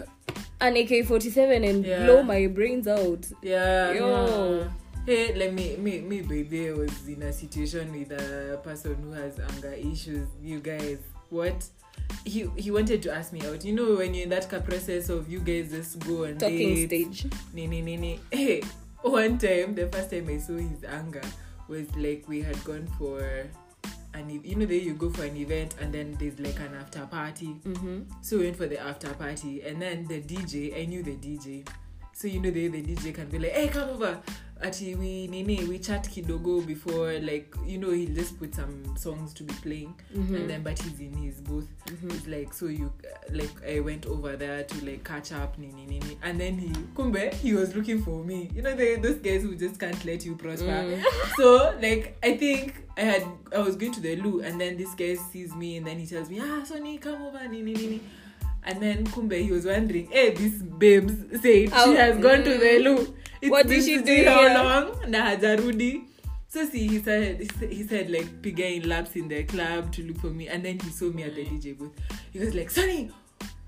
[0.59, 2.03] an ak-47 and Yeah.
[2.05, 3.93] blow my brains out Yeah.
[3.93, 4.67] Yo.
[5.05, 9.11] Hey, let me me me baby I was in a situation with a person who
[9.13, 10.27] has anger issues.
[10.43, 10.99] You guys,
[11.31, 11.65] what?
[12.25, 13.65] He he wanted to ask me out.
[13.65, 17.13] You know when you're in that process of you guys just go and talking date.
[17.15, 18.19] stage Nee, nee, nee, nee.
[18.31, 18.61] Hey,
[19.01, 21.23] one time, the first time I saw his anger
[21.67, 23.21] was like we had gone for
[24.13, 26.75] an, e- you know, there you go for an event and then there's like an
[26.75, 27.55] after party.
[27.65, 28.01] mm-hmm.
[28.21, 31.65] So we went for the after party and then the DJ, I knew the DJ.
[32.13, 34.19] So you know the the DJ can be like, hey, come over.
[34.63, 39.33] Ati we nini we chat kidogo before like you know he'll just put some songs
[39.33, 40.35] to be playing Mm-hmm.
[40.35, 41.67] and then but he's in his booth.
[41.87, 42.93] It's like so you
[43.31, 46.67] like I went over there to like catch up nini nini ni and then he
[46.95, 48.51] kumbe he was looking for me.
[48.53, 50.67] You know the, those guys who just can't let you prosper.
[50.67, 51.03] Mm.
[51.37, 53.23] So like I think I had
[53.55, 56.05] I was going to the loo and then this guy sees me and then he
[56.05, 58.01] tells me ah Sonny come over nini nini.
[58.63, 62.51] And then Kumbe, he was wondering, hey, this babes said Oh, she has gone to
[62.51, 62.59] mm.
[62.59, 63.15] the loo.
[63.41, 65.09] It's What did she do how long?
[65.09, 66.03] Na hajarudi.
[66.47, 69.91] So see, he said he said, he said like piga in laps in the club
[69.93, 71.93] to look for me, and then he saw me at the DJ booth.
[72.33, 73.09] He was like, Sonny,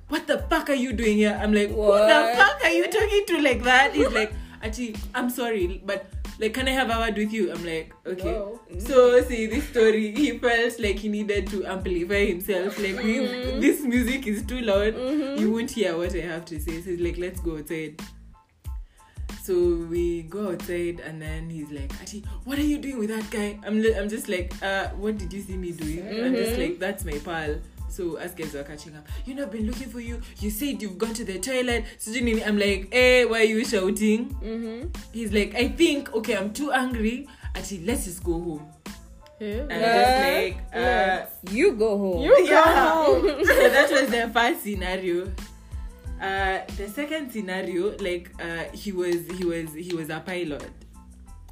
[0.10, 1.40] what the fuck are you doing here?
[1.42, 2.08] I'm like, what, What?
[2.08, 3.96] the fuck are you talking to like that?
[3.96, 6.06] He's like, actually, I'm sorry, but
[6.40, 7.52] like, can I have a word with you?
[7.52, 8.34] I'm like, okay.
[8.34, 8.60] Whoa.
[8.80, 12.78] So see this story, he felt like he needed to amplify himself.
[12.80, 13.60] Like we, mm-hmm.
[13.60, 14.96] this music is too loud.
[14.96, 15.42] Mm-hmm.
[15.42, 16.82] You won't hear what I have to say.
[16.82, 18.02] So he's like, let's go outside.
[19.44, 23.30] So we go outside, and then he's like, "Ati, what are you doing with that
[23.30, 26.52] guy?" I'm, li- I'm just like, uh, "What did you see me doing?" I'm just
[26.52, 26.62] mm-hmm.
[26.62, 27.60] like, "That's my pal."
[27.94, 29.08] So us guys were catching up.
[29.24, 30.20] You know, I've been looking for you.
[30.40, 31.86] You said you've gone to the toilet.
[32.00, 34.90] So I'm like, "Hey, why are you shouting?" Mm-hmm.
[35.12, 37.28] He's like, "I think okay, I'm too angry.
[37.54, 38.66] Actually, let's just go home."
[39.40, 39.68] Yeah.
[39.70, 42.22] And I'm just like, uh, You go home.
[42.24, 42.94] You go yeah.
[42.94, 43.22] home.
[43.46, 45.32] so that was the first scenario.
[46.20, 50.83] Uh, the second scenario, like uh, he was he was he was a pilot.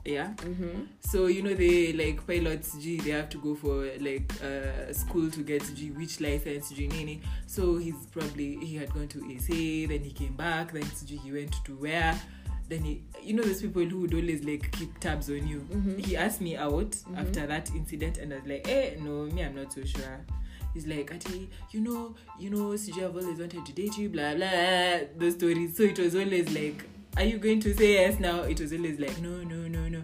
[0.05, 0.33] Yeah.
[0.37, 0.83] Mm-hmm.
[0.99, 5.29] So you know they like pilots G they have to go for like uh, school
[5.29, 7.21] to get G which license G nini.
[7.45, 9.53] So he's probably he had gone to SA,
[9.89, 12.19] then he came back, then G he went to where.
[12.67, 15.67] Then he, you know, those people who would always like keep tabs on you.
[15.97, 19.55] He asked me out after that incident, and I was like, "Eh, no, me, I'm
[19.55, 20.25] not so sure."
[20.73, 24.35] He's like, Ati, you know, you know, CJ, I've always wanted to date you, blah
[24.35, 24.99] blah.
[25.17, 25.75] Those stories.
[25.75, 26.85] So it was always like,
[27.17, 30.03] "Are you going to say yes now?" It was always like, "No, no, no, no."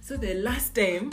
[0.00, 1.10] So the last time,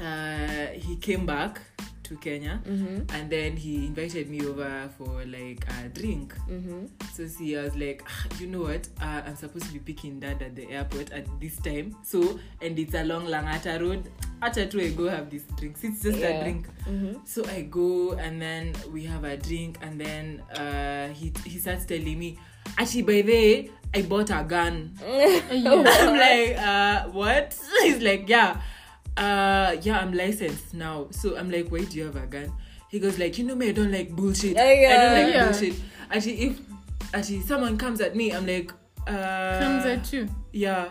[0.00, 1.60] uh, he came back
[2.02, 3.14] to Kenya, Mm-hmm.
[3.14, 6.34] and then he invited me over for like a drink.
[6.50, 6.86] Mm-hmm.
[7.14, 8.88] So see, I was like, "Ah, you know what?
[9.00, 11.94] Uh, I'm supposed to be picking dad at the airport at this time.
[12.02, 14.10] So and it's along Langata Road.
[14.42, 15.76] After two, I go have this drink.
[15.82, 16.40] It's just Yeah.
[16.40, 16.66] a drink.
[16.88, 17.18] Mm-hmm.
[17.26, 21.84] So I go and then we have a drink and then uh, he he starts
[21.84, 22.38] telling me,
[22.78, 24.92] actually by the way, I bought a gun.
[25.04, 25.64] I'm
[26.16, 27.58] like, uh, what?
[27.82, 28.60] He's like, yeah,
[29.16, 31.08] uh, yeah, I'm licensed now.
[31.10, 32.52] So I'm like, why do you have a gun?
[32.88, 34.56] He goes like, you know me, I don't like bullshit.
[34.56, 35.44] Oh, I don't like Yeah.
[35.50, 35.74] bullshit.
[36.10, 36.60] Actually, if
[37.14, 38.72] actually someone comes at me, I'm like,
[39.06, 40.28] uh, Comes at you.
[40.52, 40.88] yeah.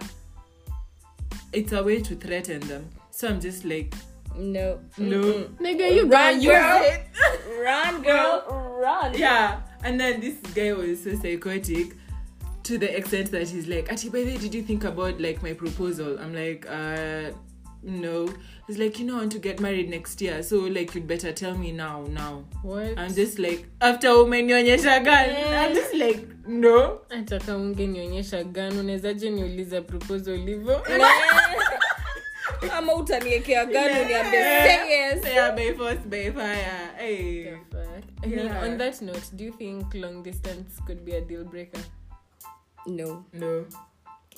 [1.51, 2.89] It's a way to threaten them.
[3.11, 3.93] So I'm just like,
[4.35, 4.79] No.
[4.97, 5.21] no.
[5.21, 5.47] Mm-mm.
[5.59, 7.63] Nigga, you Run, gonna girl.
[7.63, 8.77] Run, girl.
[8.81, 9.13] Run.
[9.17, 11.95] yeah and then this guy was so psychotic
[12.63, 15.41] to the extent that he's like Ati, by the way, did you think about like
[15.43, 16.19] my proposal?
[16.19, 17.31] I'm like uh
[17.81, 18.29] no.
[18.67, 21.31] He's like you know i want to get married next year so like you'd better
[21.31, 22.43] tell me now now.
[22.61, 22.99] What?
[22.99, 27.01] i'm just like after umenionyesha gun i'm just like no.
[27.09, 30.81] Hata kama ungenionyesha gani unawezaje niuliza proposal hivyo?
[32.77, 35.25] Ama utaniekea gani uniambie say yes.
[35.25, 36.91] Yeah by force by fire.
[36.97, 37.43] Hey.
[37.68, 37.68] The
[38.01, 38.23] fuck?
[38.23, 41.81] I mean, on that note, do you think long distance could be a deal breaker?
[42.87, 43.65] no no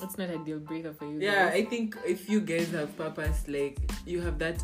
[0.02, 1.20] It's not a deal breaker for you.
[1.20, 1.62] yeah guys.
[1.62, 4.64] i think if you guys have purpose like you have that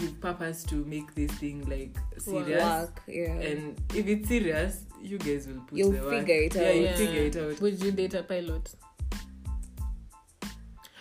[0.00, 5.18] you purpose to make this thing like serious work yeah and if it's serious you
[5.18, 6.10] guys will put You'll the work.
[6.26, 6.62] figure it out.
[6.62, 6.74] yeah out.
[6.76, 6.96] you Yeah.
[6.96, 8.74] figure it out Would you date a pilot?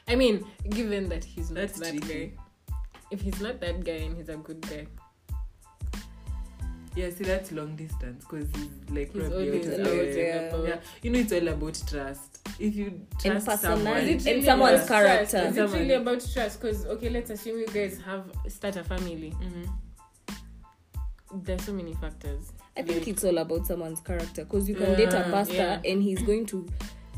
[0.07, 2.25] I mean, given that he's not That's that tricky.
[2.35, 2.75] guy.
[3.11, 4.87] If he's not that guy and he's a good guy,
[6.99, 10.35] yeah see that's long distance because he's like he's probably always out out yeah.
[10.49, 10.67] about.
[10.67, 12.87] yeah you know it's all about trust if you
[13.21, 13.57] trust personality.
[13.85, 15.05] someone Is In really someone's about trust?
[15.31, 15.37] character.
[15.37, 16.61] Is it Someone- really about trust?
[16.61, 19.33] Because okay, let's assume you guys have start a family.
[19.41, 19.69] Mhm.
[21.45, 22.51] There's so many factors.
[22.75, 25.81] I think Like, it's all about someone's character because you can date a pastor yeah.
[25.85, 26.67] and he's going to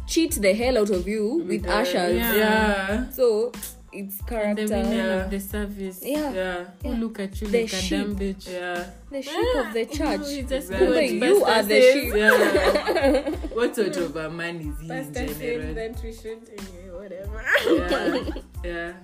[0.06, 2.16] cheat the hell out of you with, the- ashes.
[2.18, 2.36] Yeah.
[2.36, 3.52] yeah So
[3.94, 4.68] it's and character.
[4.68, 5.24] the women Yeah.
[5.26, 6.00] of the service.
[6.04, 6.32] yeah.
[6.34, 8.48] yeah Who look at you The like a damn bitch.
[8.52, 10.28] yeah The sheep of the church.
[10.30, 11.20] he just Exactly.
[11.20, 11.94] do you are the says.
[11.94, 12.14] sheep.
[12.16, 16.50] yeah what sort of a man is he in Pastor said general that we should
[16.58, 17.44] anyway, whatever.
[17.76, 18.24] yeah
[18.64, 18.94] yeah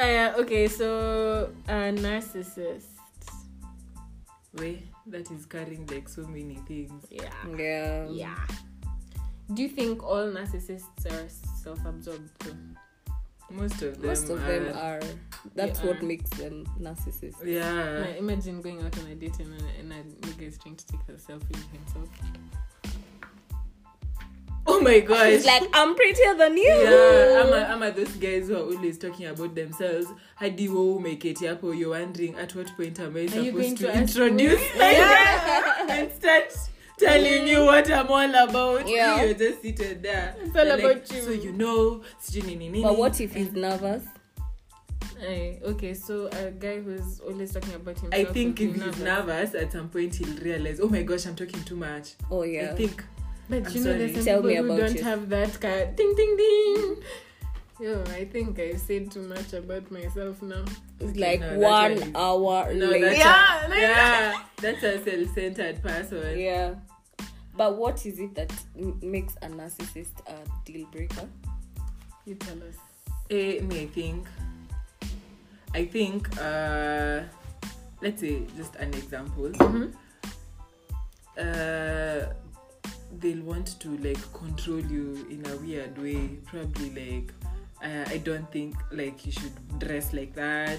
[0.00, 2.84] Uh, okay, so a narcissist.
[4.54, 7.30] way that is carrying like so many things Yeah.
[7.56, 8.06] Yeah.
[8.08, 8.46] Yeah.
[9.54, 11.28] Do you think all narcissists are
[11.64, 12.54] self-absorbed too?
[13.50, 15.00] Most of them Most of them are.
[15.54, 15.86] That's Yeah.
[15.86, 17.44] what makes them narcissists.
[17.44, 20.76] yeah Like, imagine going out on a date and, a- and a nigga is trying
[20.76, 22.08] to take a selfie with himself.
[24.66, 25.30] oh oh my gosh.
[25.32, 26.64] She's like, I'm prettier than you.
[26.64, 30.08] Yeah, I'm ama those guys who are always talking about themselves.
[30.36, 33.78] Hadi wewe umeketi hapo, you're wondering at what point am I Are you going supposed
[33.78, 34.78] to to, introduce me?
[34.78, 36.52] myself and start
[36.98, 38.88] telling you what I'm all about?
[38.88, 39.22] Yeah.
[39.22, 40.36] You're just seated there.
[40.40, 41.22] It's all They're about you.
[41.22, 42.02] So you know.
[42.82, 44.04] But what if he's nervous?
[45.20, 48.28] Aye, okay, so a guy who's always talking about himself.
[48.28, 49.00] I think if he's nervous.
[49.00, 52.14] nervous, at some point he'll realize, oh my gosh, I'm talking too much.
[52.30, 52.70] Oh yeah.
[52.70, 53.04] I think.
[53.48, 55.02] But I'm you know, there's some Tell people who don't it.
[55.02, 55.96] have that kind.
[55.96, 56.96] Ding, ding, ding.
[57.80, 60.64] Yo, I think I said too much about myself now.
[60.98, 63.06] It's like no, one one is- hour No, later.
[63.06, 66.38] that's Yeah, a, like yeah, that's a self-centered person.
[66.38, 66.74] Yeah.
[67.56, 71.28] But what is it that m- makes a narcissist a deal breaker?
[72.24, 72.76] You tell us.
[73.30, 74.26] Eh, me, I think.
[75.74, 76.36] I think.
[76.36, 77.20] Uh,
[78.02, 79.50] let's say just an example.
[79.50, 79.86] Mm-hmm.
[81.38, 82.32] Uh,
[83.20, 86.38] they'll want to like control you in a weird way.
[86.46, 87.32] Probably like,
[87.82, 90.78] uh, I don't think like you should dress like that.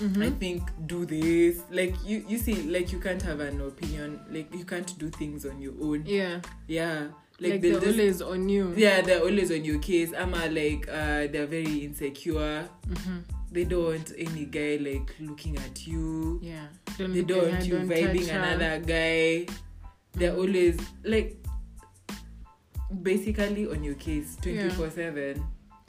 [0.00, 0.22] Mm-hmm.
[0.22, 1.62] I think do this.
[1.70, 4.20] Like you, you see, like you can't have an opinion.
[4.30, 6.04] Like you can't do things on your own.
[6.06, 7.08] Yeah, Yeah.
[7.40, 8.72] like, Like, they're just always on you.
[8.76, 13.18] yeah they're always on your case ama like uh they're very insecure Mm-hmm.
[13.50, 16.68] they don't want any guy like looking at you Yeah.
[16.98, 19.46] Don't they don't want you don't vibing another guy
[20.14, 20.38] they're Mhm.
[20.38, 21.34] always like
[23.02, 25.42] basically on your case 24 7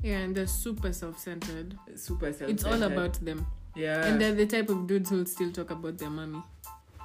[0.04, 1.78] Yeah, and they're super self-centered.
[1.96, 2.54] super self centered.
[2.54, 5.98] It's all about them, yeah and they're the type of dudes who'll still talk about
[5.98, 6.42] their mommy.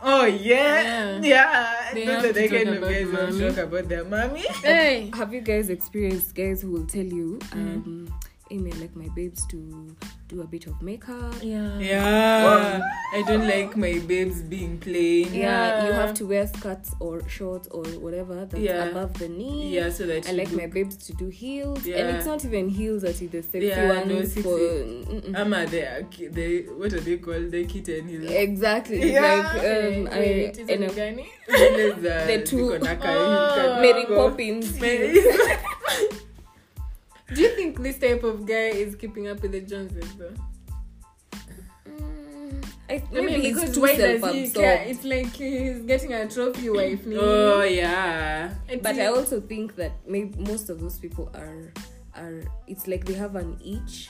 [0.03, 1.21] oh yeah Yeah.
[1.23, 3.41] yeah, They those have are the to kind talk of about guys mommy.
[3.49, 5.11] talk about their mommy Hey.
[5.15, 7.53] Have you guys experienced guys who will tell you, Mm.
[7.55, 8.11] um, Amy,
[8.51, 9.95] I like my babes to
[10.29, 11.35] do a bit of makeup.
[11.43, 11.79] Yeah.
[11.79, 12.81] yeah
[13.15, 17.67] i don't like my babes being plain Yeah, you have to wear skirts or shorts
[17.69, 18.85] or whatever that's Yeah.
[18.91, 19.75] above the knee.
[19.77, 22.69] yeah so that I like look my babes to do heels, and it's not even
[22.69, 24.43] heels that are the sexy Yeah, no, ones sexy.
[24.43, 24.59] for.
[24.59, 25.35] mm-mm.
[25.39, 27.51] Ama the the what are they called?
[27.51, 28.31] The kitten heels.
[28.31, 29.13] Exactly.
[29.13, 29.23] Yeah.
[29.23, 31.27] Like um, I, Wait, is and, it Gani?
[31.51, 33.81] Zile za The two- ziko na ka- Oh.
[33.81, 34.79] Mary Poppins.
[34.81, 35.39] Mary- Do you
[37.83, 40.33] think this type of guy is keeping up with the Joneses though?
[41.89, 44.85] Mm, I, I mean, because too why does he care?
[44.87, 47.07] It's like he's getting a trophy wife.
[47.07, 48.55] ni- oh yeah.
[48.69, 51.73] It's But like- I also think that maybe most of those people are
[52.17, 52.43] are.
[52.67, 54.09] It's like they have an itch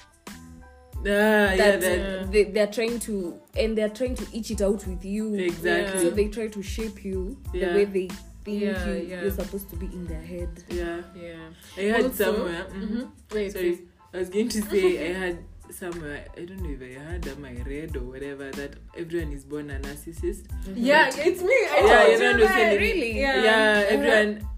[1.01, 2.27] Ah, yeah, that that, Yeah.
[2.29, 5.35] they they're trying to and they're trying to itch it out with you.
[5.35, 6.01] exactly.
[6.01, 7.69] So they try to shape you Yeah.
[7.73, 8.09] the way they
[8.49, 9.23] think Yeah, you, yeah.
[9.23, 10.49] you're supposed to be in their head.
[10.69, 11.01] yeah.
[11.15, 11.49] Yeah.
[11.77, 12.65] I had Also- somewhere.
[12.73, 12.89] mhm.
[12.89, 13.11] Mhm.
[13.35, 13.53] Wait.
[13.53, 13.81] Sorry, please.
[14.15, 15.39] I was going to say I had
[15.71, 16.25] somewhere.
[16.37, 19.71] I don't know if I had um, I read or whatever that everyone is born
[19.71, 20.45] a narcissist.
[20.75, 21.59] Yeah, it's me.
[21.75, 22.79] I Yeah, told you don't you know, that.
[22.87, 23.21] Really?
[23.21, 23.43] Yeah.
[23.49, 23.95] Yeah, Uh-huh.
[23.95, 24.49] everyone.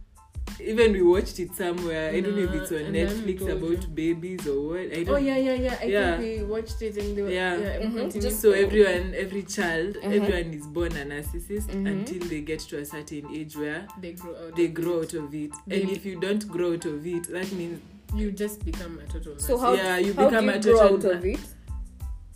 [0.64, 2.10] Even we watched it somewhere.
[2.10, 3.88] I don't know if it's on and then we Netflix about you.
[3.88, 4.80] babies or what.
[4.80, 5.08] I don't.
[5.10, 5.78] Oh yeah, yeah, yeah.
[5.80, 6.18] I Yeah.
[6.18, 7.56] think we watched it and they were, Yeah.
[7.58, 8.20] yeah, Mhm.
[8.20, 10.10] Just So everyone, every child, Uh-huh.
[10.14, 11.86] everyone is born a narcissist Mhm.
[11.86, 14.56] until they get to a certain age where they grow out.
[14.56, 15.14] they of grow it.
[15.14, 15.50] out of it.
[15.66, 17.80] They- and if you don't grow out of it, that means
[18.12, 19.38] You just become a total.
[19.38, 21.40] So how, Yeah, you how become do a you grow total out of na- it?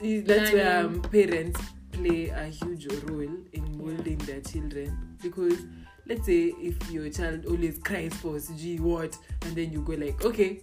[0.00, 1.60] is- that's where um, parents
[1.90, 3.20] play a huge role
[3.52, 5.58] in molding their children because
[6.06, 10.24] let's say if your child always cries for G what and then you go like
[10.24, 10.60] okay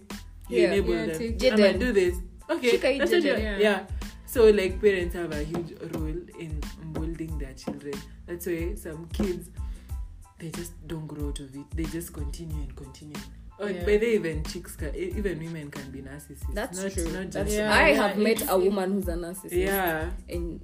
[0.48, 0.72] you Yeah.
[0.72, 2.16] enable Yeah, them I'm gonna do this
[2.50, 3.38] okay Shika that's what Jaden.
[3.38, 3.58] you- Yeah.
[3.58, 3.86] yeah
[4.26, 6.06] so like parents have a huge role
[6.38, 6.60] in
[6.94, 7.94] molding their children
[8.26, 9.50] that's why some kids
[10.38, 13.16] they just don't grow out of it they just continue and continue
[13.60, 13.84] Oh, Yeah.
[13.84, 16.52] by the even chicks can, e- even women can be narcissists.
[16.54, 17.04] That's not, true.
[17.12, 19.52] Not just That's Yeah, I yeah, have met a woman who's a narcissist.
[19.52, 20.10] yeah.
[20.28, 20.60] And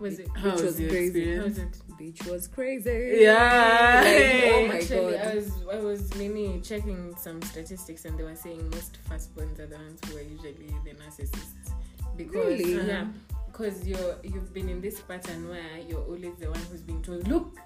[0.00, 0.28] Was it?
[0.34, 1.06] How Which was your crazy.
[1.20, 1.58] experience?
[1.58, 1.82] How was it?
[2.00, 3.16] Bitch was crazy.
[3.20, 4.00] Yeah.
[4.04, 5.26] Like, oh my Actually, god.
[5.26, 9.66] I was I was mini checking some statistics and they were saying most firstborns are
[9.66, 10.52] the ones who are usually
[10.84, 11.72] the narcissists
[12.16, 12.86] because Really?
[12.86, 13.06] yeah
[13.50, 17.26] because you're you've been in this pattern where you're always the one who's being told
[17.28, 17.56] look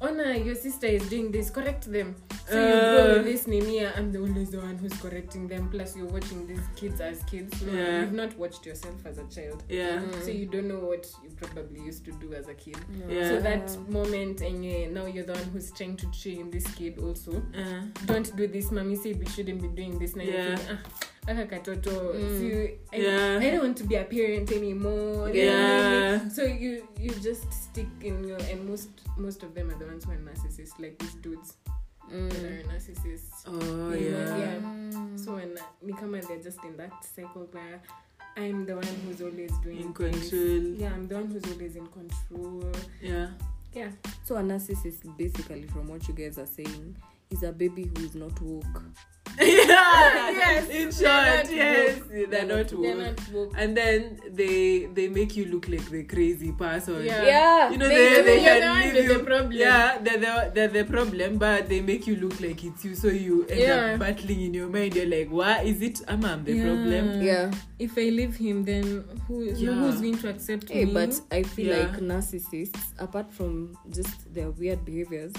[0.00, 2.14] Honor, your sister is doing this, correct them.
[2.50, 3.14] So Uh.
[3.16, 5.68] with this Nimia, I'm the always the one who's correcting them.
[5.70, 7.60] Plus, you're watching these kids as kids.
[7.62, 8.00] No, Yeah.
[8.00, 9.62] You've not watched yourself as a child.
[9.68, 10.00] Yeah.
[10.00, 10.22] Mm.
[10.24, 12.78] So you don't know what you probably used to do as a kid.
[12.98, 13.14] Yeah.
[13.14, 13.28] yeah.
[13.28, 13.92] So that yeah.
[13.92, 17.32] moment, and uh, now you're the one who's trying to train this kid also.
[17.56, 20.16] Uh, Don't do this, mommy Say we shouldn't be doing this.
[20.16, 20.56] Now Yeah.
[20.56, 20.76] thinking,
[21.28, 22.14] ah, aka katoto.
[22.14, 22.38] Mm.
[22.38, 23.38] See, I, Yeah.
[23.42, 25.28] I don't want to be a parent anymore.
[25.34, 26.28] Yeah.
[26.28, 30.04] So you you just stick in your and most most of them are the ones
[30.04, 31.56] who are narcissists, like these dudes
[32.10, 32.32] that Mm.
[32.32, 33.44] are narcissists.
[33.46, 34.38] oh You know, yeah.
[34.38, 35.16] yeah.
[35.16, 37.80] So when uh, Nikama they're just in that cycle where
[38.36, 40.30] I'm the one who's always doing In this.
[40.30, 40.74] control.
[40.76, 42.72] Yeah, I'm the one who's always in control.
[43.02, 43.28] Yeah.
[43.74, 43.90] Yeah.
[44.24, 46.96] So a narcissist, basically, from what you guys are saying,
[47.30, 48.82] is a baby who is not woke
[49.40, 50.30] yeah.
[50.38, 52.08] Yes, In they're short, yes, woke.
[52.08, 52.82] they're, They're not not woke.
[52.82, 53.52] They're not woke.
[53.56, 57.04] And then they they make you look like the crazy person.
[57.04, 57.22] Yeah.
[57.24, 58.44] yeah You know, they they, they, do.
[58.44, 59.52] Can leave with you, the problem.
[59.52, 62.94] Yeah, they're the, they're the problem, but they make you look like it's you.
[62.96, 63.92] So you end Yeah.
[63.92, 64.96] up battling in your mind.
[64.96, 66.00] You're like, what is it?
[66.08, 67.22] Am I the problem?
[67.22, 69.74] yeah If I leave him, then who Yeah.
[69.74, 70.94] who's going to accept Hey, me?
[70.94, 71.82] but I feel Yeah.
[71.86, 75.32] like narcissists, apart from just their weird behaviors,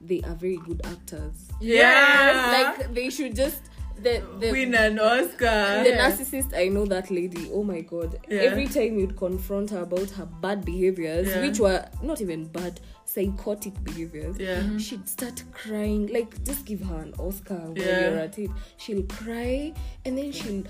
[0.00, 1.48] they are very good actors.
[1.60, 2.74] Yeah.
[2.78, 3.60] Like they should just
[4.02, 5.82] the the, Win an Oscar.
[5.84, 6.54] the narcissist.
[6.56, 7.50] I know that lady.
[7.52, 8.18] Oh my god!
[8.28, 8.40] Yeah.
[8.40, 11.40] Every time you'd confront her about her bad behaviors, Yeah.
[11.40, 14.38] which were not even bad, psychotic behaviors.
[14.38, 14.60] Yeah.
[14.60, 14.78] Mm-hmm.
[14.78, 16.08] She'd start crying.
[16.08, 18.00] Like, just give her an Oscar when Yeah.
[18.10, 18.50] you're at it.
[18.76, 19.72] She'll cry
[20.04, 20.64] and then she'll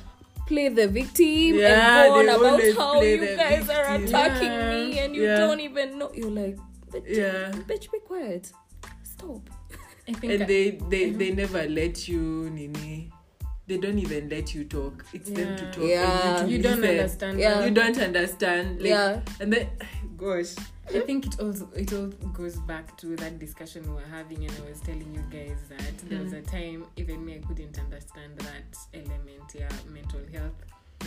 [0.47, 4.71] play the victim Yeah, and go on about how you the guys are attacking Yeah.
[4.71, 5.39] me and you Yeah.
[5.39, 6.13] don't even know.
[6.15, 6.57] You're like,
[6.93, 7.51] bitch, Yeah.
[7.67, 8.53] bitch, be quiet.
[9.19, 9.51] Stop.
[10.09, 13.11] I think And I- they, they, they never let you, Nini.
[13.67, 15.05] They don't even let you talk.
[15.13, 15.83] It's them to talk.
[15.83, 16.39] Yeah.
[16.39, 16.99] And you, you don't listen.
[16.99, 17.41] understand.
[17.41, 17.65] Yeah.
[17.65, 18.79] You don't understand.
[18.79, 19.21] Like, yeah.
[19.41, 19.69] And then,
[20.17, 20.55] gosh.
[20.95, 24.53] I think it also it all goes back to that discussion we were having, and
[24.65, 26.39] I was telling you guys that there was mm.
[26.39, 30.55] a time even me I couldn't understand that element, yeah, mental health.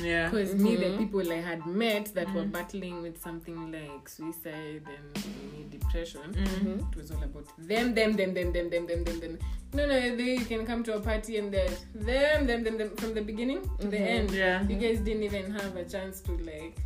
[0.02, 0.30] Yeah.
[0.30, 0.98] Because me, the Mhm.
[0.98, 6.90] people I had met that were battling with something like suicide and depression, Mm.
[6.92, 9.38] it was all about them, them, them, them, them, them, them, them, them.
[9.74, 12.96] No, no, they you can come to a party and there's them, them, them, them
[12.96, 14.08] from the beginning to the Mhm.
[14.16, 14.32] end.
[14.32, 14.68] Yeah.
[14.68, 16.78] You guys didn't even have a chance to like,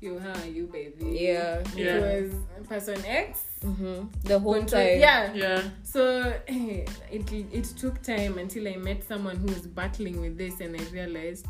[0.00, 1.16] you, how are you, baby?
[1.20, 1.60] Yeah.
[1.60, 1.98] It Yeah.
[2.00, 2.32] was
[2.68, 3.42] person X.
[3.62, 5.00] hmm The whole control- time.
[5.00, 5.32] Yeah.
[5.34, 5.62] Yeah.
[5.82, 6.88] So it
[7.32, 11.46] it took time until I met someone who was battling with this, and I realized.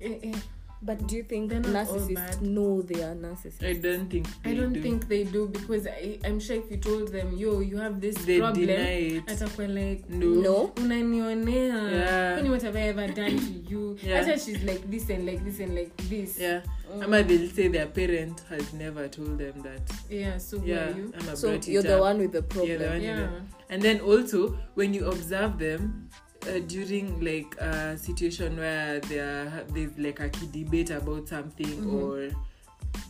[0.00, 0.34] Eh, eh,
[0.80, 3.64] But do you think They're not all narcissists know they are narcissists?
[3.66, 4.80] I don't think I they don't do.
[4.82, 8.14] think they do because I, I'm sure if you told them, yo, you have this
[8.24, 9.26] they problem, deny it.
[9.26, 10.26] atakuwa like, No.
[10.26, 10.72] No.
[10.76, 12.34] unanionea Yeah.
[12.38, 13.96] Kwani what have I ever done to you?
[14.02, 14.20] Yeah.
[14.24, 16.38] Hata she's like this and like this and like this.
[16.38, 16.62] Yeah.
[16.94, 17.02] Mm.
[17.04, 19.82] Ama they'll say their parent has never told them that.
[20.10, 20.88] Yeah, so who Yeah.
[20.88, 21.12] are you?
[21.20, 22.70] Ama So brought it you're the one with the problem.
[22.70, 23.30] Yeah, the one- Yeah.
[23.70, 26.08] And then also when you observe them
[26.46, 31.92] uh, during like a situation where there there's like a key debate about something Mhm.
[32.02, 32.30] or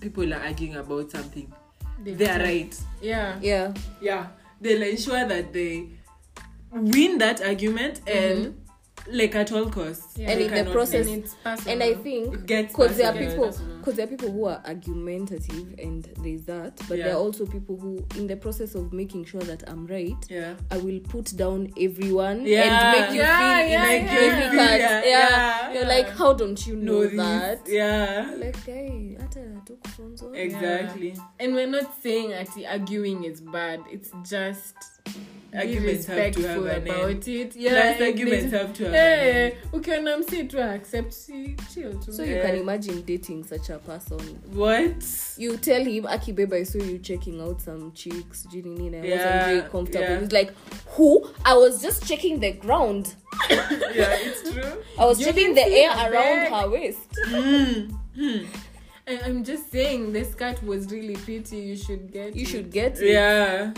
[0.00, 1.52] people are arguing about something,
[2.04, 2.74] They they are right.
[3.02, 3.38] Yeah.
[3.42, 3.74] Yeah.
[4.00, 4.26] Yeah,
[4.60, 5.88] they'll ensure that they
[6.72, 8.54] win that argument and
[9.10, 10.16] like at all costs.
[10.18, 10.30] Yeah.
[10.30, 11.36] And They in the process- And it's.
[11.66, 16.04] And I think because there are people because there are people who are argumentative and
[16.22, 17.04] there's that but Yeah.
[17.06, 20.54] there are also people who in the process of making sure that i'm right Yeah.
[20.70, 22.64] i will put down everyone Yeah.
[22.64, 24.80] and make you Yeah, feel yeah, Make you insignificant.
[24.80, 25.88] yeah, yeah, you're yeah.
[25.88, 28.34] like how don't you know, Know that Yeah.
[28.38, 30.36] like hey hata hatukufunzwa.
[30.36, 31.14] Exactly.
[31.38, 33.80] And we're not saying that arguing is bad.
[33.92, 35.12] It's just be
[35.54, 37.28] Arguments have to have an about end.
[37.28, 37.50] it.
[37.52, 39.54] Plus, Yeah, arguments have to have an Hey, end.
[39.72, 42.12] ukiona msi tu accept si chill tu.
[42.12, 42.46] so you Yeah.
[42.46, 44.20] can imagine dating such a person
[44.54, 45.04] What?
[45.38, 49.00] you tell him aki babe i saw you checking out some chicks jini nini i
[49.00, 50.20] wasn't Yeah, very comfortable yeah.
[50.20, 50.52] he's like
[50.96, 53.08] who i was just checking the ground
[53.50, 54.82] yeah, it's true.
[54.98, 56.62] i was You checking didn't the see air her around back.
[56.62, 57.90] her waist Mm.
[58.16, 58.44] Hmm.
[59.06, 61.56] I, I'm just saying the skirt was really pretty.
[61.56, 62.36] You should get.
[62.36, 62.48] you it.
[62.48, 63.72] should get it Yeah.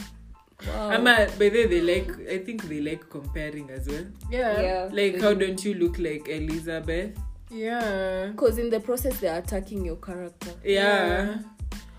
[0.67, 0.91] Wow.
[0.91, 2.11] Ama, by the way, they like.
[2.31, 4.05] I think they like comparing as well.
[4.31, 4.61] Yeah.
[4.61, 7.17] yeah Like, how don't you look like Elizabeth?
[7.51, 8.29] Yeah.
[8.31, 11.39] because in the process they're attacking your character Yeah.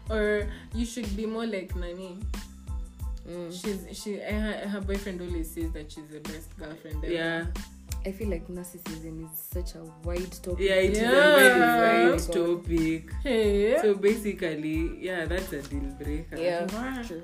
[0.09, 2.18] Or you should be more like Nani.
[3.28, 3.51] Mm.
[3.51, 7.14] She's she her, her boyfriend always says that she's the best girlfriend ever.
[7.14, 7.45] Yeah.
[8.05, 11.12] i feel like narcissism is such a wide topic Yeah, it is Yeah.
[11.12, 13.12] a very wide topic.
[13.22, 13.78] Hey.
[13.82, 16.38] So basically, yeah, that's a deal breaker.
[16.38, 17.03] yeah Wow.
[17.05, 17.24] true.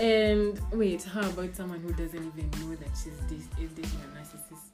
[0.00, 4.18] And wait, how about someone who doesn't even know that she's dis- is dating a
[4.18, 4.70] narcissist?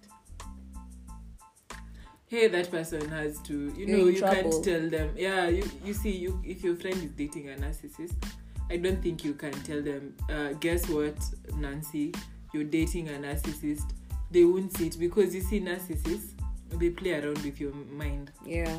[2.26, 3.72] Hey, that person has to.
[3.76, 4.50] You You're know, you trouble.
[4.52, 5.10] can't tell them.
[5.16, 8.14] Yeah, you you see, you if your friend is dating a narcissist,
[8.70, 10.14] I don't think you can tell them.
[10.30, 11.16] Uh, guess what,
[11.56, 12.14] Nancy,
[12.54, 13.90] you're dating a narcissist.
[14.30, 16.30] They won't see it because you see, narcissists
[16.70, 18.30] they play around with your mind.
[18.46, 18.78] yeah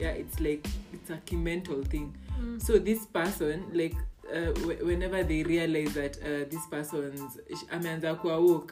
[0.00, 2.16] Yeah, it's like it's a key mental thing.
[2.40, 2.60] Mm.
[2.60, 3.94] So this person, like,
[4.32, 7.38] uh, whenever they realize that uh, this person's
[7.70, 8.62] ameanza kuwa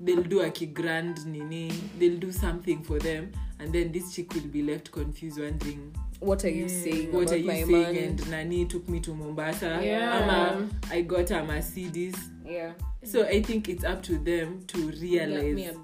[0.00, 3.28] they'll do a grand nini, they'll do something for them,
[3.58, 6.82] and then this chick will be left confused, wondering what are you Yeah.
[6.82, 7.70] saying what are you saying.
[7.70, 9.80] man And Nani took me to Mombasa.
[9.82, 10.22] Yeah.
[10.22, 12.14] Ama, I got a Mercedes.
[12.46, 12.72] yeah
[13.04, 15.74] So I think it's up to them to realize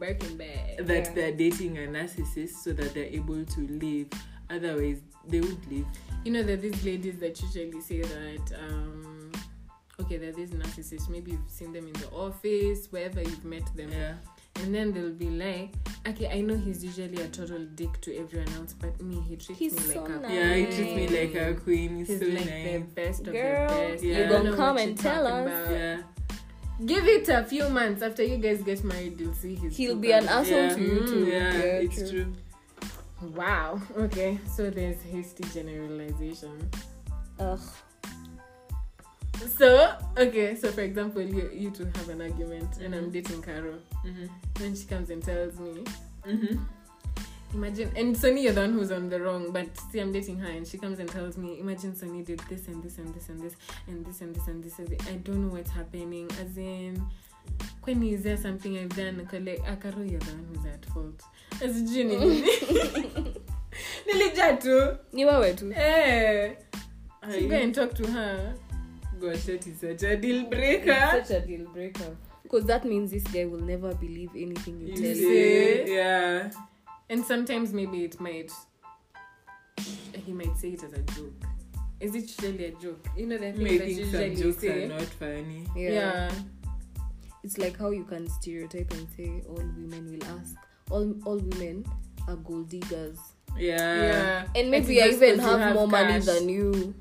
[0.79, 1.13] that Yeah.
[1.15, 4.09] they're dating a narcissist so that they're able to live.
[4.51, 5.87] Otherwise, they would leave.
[6.25, 9.33] You know that these ladies that usually say that um
[10.01, 11.09] okay, there are these narcissists.
[11.09, 13.91] Maybe you've seen them in the office, wherever you've met them.
[13.91, 14.15] Yeah.
[14.63, 15.71] And then they'll be like,
[16.09, 19.59] okay, I know he's usually a total dick to everyone else, but me, he treats
[19.59, 20.33] He's me so like a nice.
[20.33, 21.97] Yeah, he treats me like a queen.
[21.99, 22.83] He's, He's so like the nice.
[22.95, 24.05] best of Girl, the best.
[24.05, 25.67] you I don't gonna come and tell talking us.
[25.69, 25.75] about.
[25.79, 25.99] Yeah.
[26.87, 30.13] Give it a few months after you guys get married, you'll see his He'll be
[30.13, 30.75] an asshole Yeah.
[30.75, 31.25] to you Mm, too.
[31.27, 32.11] Yeah, it's true.
[32.11, 32.33] true.
[33.23, 33.81] Wow.
[33.97, 34.39] Okay.
[34.55, 36.71] So there's hasty generalization.
[37.41, 37.61] Ugh.
[39.59, 40.55] So okay.
[40.55, 43.13] So for example, you you two have an argument, and I'm Mhm.
[43.13, 43.79] dating Carol.
[44.05, 44.27] Mm-hmm.
[44.55, 45.85] Then she comes and tells me,
[46.27, 46.57] Mm-hmm.
[47.55, 50.49] imagine, and Sonny, you're the one who's on the wrong, but see, I'm dating her,
[50.51, 53.41] and she comes and tells me, imagine Sonny did this and this and this and
[53.41, 53.55] this
[53.87, 54.79] and this and this and this.
[54.79, 55.07] And this.
[55.09, 56.29] I don't know what's happening.
[56.41, 57.01] As in,
[57.85, 59.21] when is there something I've done?
[59.69, 61.23] Ah, Carol, you're the one who's at fault.
[61.63, 62.45] As nini?
[64.07, 64.97] Nilijua tu.
[65.13, 66.53] ni wewe tu Eh.
[67.33, 68.55] So go and talk to her.
[69.21, 71.23] Gosh, that is such a deal breaker.
[71.25, 74.95] Such a deal breaker because that means this guy will never believe anything you, You
[74.95, 75.83] tell see?
[75.83, 76.51] him Yeah.
[77.11, 78.53] And sometimes maybe it might
[80.25, 81.33] he might say it as a joke.
[82.01, 83.05] Is it really a joke?
[83.17, 84.85] You know the thing that usually jokes say.
[84.85, 85.67] are not funny.
[85.77, 85.91] yeah.
[85.91, 86.33] yeah.
[87.43, 90.57] it's like how you can stereotype and say all women will ask
[90.91, 91.85] all all women
[92.29, 93.19] are gold diggers
[93.59, 94.03] Yeah.
[94.03, 94.47] Yeah.
[94.55, 96.95] and maybe i just even 'cause you have, more money than you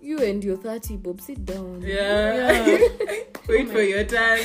[0.00, 2.66] you and your 30 bob sit down Yeah.
[2.66, 2.78] Yeah.
[3.48, 4.38] Wait for your turn.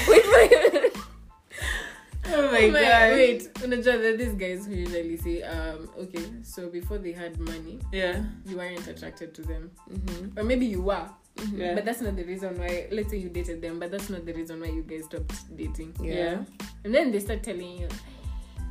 [2.28, 3.12] Oh my Oh my- god.
[3.14, 7.40] Wait, unajua there are these guys who usually say, um, okay, so before they had
[7.40, 8.24] money, Yeah.
[8.48, 9.70] you weren't attracted to them.
[9.92, 10.38] Mhm.
[10.38, 11.08] Or maybe you were.
[11.56, 11.76] Yeah.
[11.76, 14.34] But that's not the reason why let's say you dated them, but that's not the
[14.34, 15.94] reason why you guys stopped dating.
[16.02, 16.44] yeah.
[16.84, 17.88] And then they start telling you,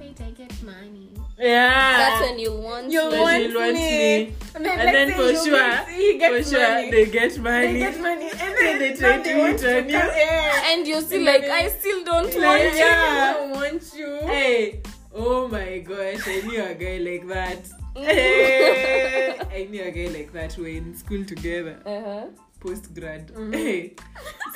[0.04, 1.08] Wait, I get money.
[1.38, 1.96] Yeah.
[1.98, 3.80] that's when you'll want You to- When want you want me.
[3.80, 4.34] me.
[4.54, 6.90] And then, And then for you sure, get- he For sure, money.
[6.90, 7.72] they get money.
[7.72, 8.28] They get money.
[8.30, 9.96] And Then then they now try to they want hit on you.
[9.96, 10.70] Yeah.
[10.72, 13.30] and you're still And like then- i still don't Like, want you yeah.
[13.30, 14.10] I don't want you.
[14.34, 14.82] Hey,
[15.14, 17.62] oh my gosh, I knew a guy like that.
[17.96, 20.56] Hey, I knew a guy like that.
[20.58, 22.26] We're in school together, uh-huh.
[22.60, 23.28] post grad.
[23.28, 23.54] Mhm.
[23.58, 23.94] Hey,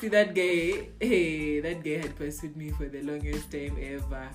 [0.01, 0.89] see that guy?
[1.01, 4.29] Hey, that guy had pursued me for the longest time ever.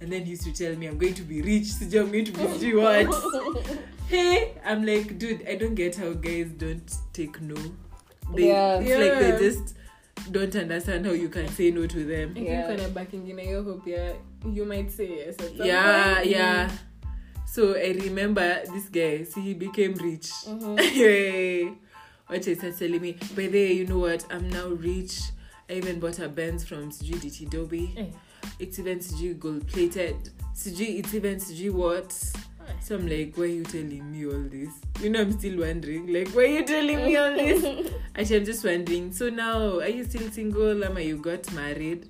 [0.00, 1.64] And then he used to tell me, I'm going to be rich.
[1.64, 3.66] Sijui I'm going to be sijui what.
[4.08, 7.56] hey, I'm like, dude, I don't get how guys don't take no.
[8.34, 8.78] They, Yeah.
[8.80, 9.74] It's like they just
[10.30, 12.34] don't understand how you can say no to them.
[12.36, 12.66] I Yeah.
[12.66, 14.12] think when I'm backing in your hope, yeah,
[14.46, 15.34] you might say yes.
[15.38, 16.26] At some yeah point.
[16.30, 16.70] yeah
[17.50, 20.78] so i remember this guy see he became rich Mhm.
[20.98, 21.72] Hey,
[22.26, 25.18] what he started telling me by the way you know what i'm now rich
[25.70, 28.06] i even bought a benz from sijui DT Dobie Eh.
[28.58, 30.30] It's even CG gold plated.
[30.54, 32.12] CG, it's even CG what?
[32.80, 34.68] So i'm like why are you telling me all this?
[35.00, 37.92] You know i'm still wondering like why are you telling me all this?
[38.16, 40.84] Actually i'm just wondering so now are you still single?
[40.84, 42.08] Ama you got married?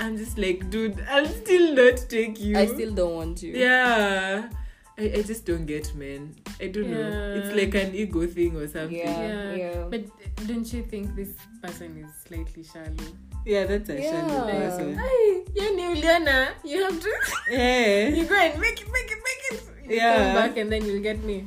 [0.00, 2.56] I'm just like dude i'll still not take you.
[2.56, 3.52] I still don't want you.
[3.52, 4.48] Yeah.
[4.96, 6.34] I, I just don't get men.
[6.60, 7.34] I don't know.
[7.42, 8.96] It's like an ego thing or something.
[8.96, 9.54] Yeah Yeah.
[9.54, 9.84] yeah.
[9.90, 10.04] But
[10.46, 11.32] don't you think this
[11.62, 13.10] person is slightly shallow?
[13.44, 14.68] Yeah, that's a shallow Yeah.
[14.68, 16.48] person Hey, you knew Liana.
[16.64, 17.10] You have to.
[17.50, 19.60] yeah You go and make it, make it, make it.
[19.90, 20.16] You Yeah.
[20.16, 21.44] Come back and then you'll get me.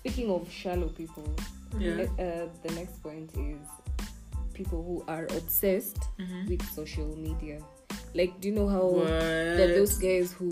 [0.00, 1.28] speaking of shallow people
[1.78, 3.60] yeah uh, the next point is
[4.56, 6.48] people who are obsessed Mhm.
[6.48, 7.60] with social media
[8.16, 9.06] like do you know how What?
[9.60, 10.48] there those guys who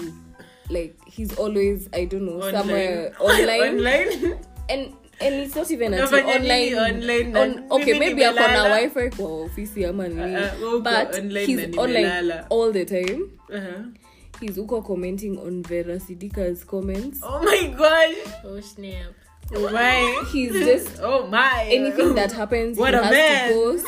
[0.71, 2.55] like he's always i don't know Online.
[2.61, 2.97] somewhere
[3.31, 4.13] online online
[4.69, 4.83] and
[5.21, 8.47] and it's not even ati Unafanya online online on, na- okay mimi maybe ako na
[8.49, 8.77] nimelala.
[8.77, 12.47] wifi kwa ofisi ama nini Uh, uh, but online he's online nimelala.
[12.51, 13.83] all the time Uh-huh.
[14.41, 18.15] he's uko commenting on vera sidika's comments oh my god
[18.45, 19.13] Oh, snap.
[19.57, 23.49] oh my he's just oh my anything that happens What he a has man.
[23.49, 23.87] to post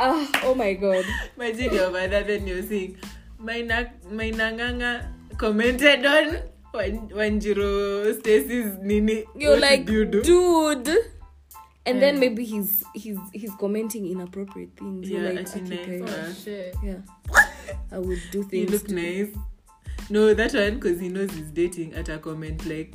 [0.00, 1.04] ah oh my god
[1.36, 2.96] imagine your mother then you're saying
[3.38, 6.38] my na my nanganga commented on
[6.72, 10.22] one stasis Stacy's nini you're What like you do?
[10.22, 10.88] dude
[11.84, 16.10] and then maybe he's he's he's commenting inappropriate things you're Yeah, like okay, nice.
[16.10, 16.74] Oh, shit.
[16.82, 16.98] yeah
[17.90, 18.94] i would do you look too.
[18.94, 19.34] nice
[20.10, 22.94] no that one because he knows he's dating at a comment like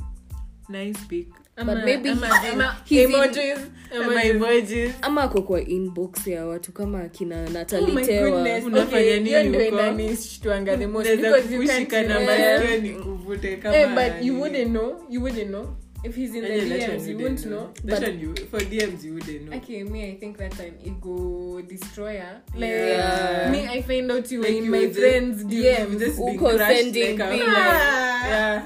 [0.69, 3.59] nice pic ama, he's in- ama, he's in- emojis,
[3.91, 4.29] my emojis.
[4.35, 8.29] emojis ama ako kwa inbox ya watu kama akina Oh Natali my Tewa.
[8.31, 8.63] goodness.
[8.65, 9.75] Unafanya Okay, nini hiyo ndio huko?
[9.79, 12.61] inanishtuanga the most Unaweza because you can't kushika na yeah.
[12.63, 14.41] masikio nikuvute kama Eh, but you nini.
[14.41, 15.03] wouldn't know.
[15.09, 15.67] You wouldn't know.
[16.03, 17.59] If he's in the Yeah, that DMs, one you wouldn't wouldn't know.
[17.59, 17.73] know.
[17.85, 19.57] That But one you for DMs you wouldn't know.
[19.57, 22.41] okay, me, I think that's an ego destroyer.
[22.55, 23.49] Like Yeah.
[23.51, 25.63] me, I find out you were Like in you my would just- friends' you- you
[25.63, 25.99] DMs.
[25.99, 27.43] just be Uko crushed sending like a- things.
[27.47, 28.61] Yeah.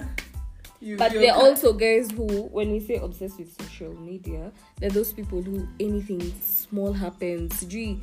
[0.81, 4.89] You, But there are also guys who, when we say obsessed with social media, there
[4.89, 7.99] are those people who anything small happens, gee,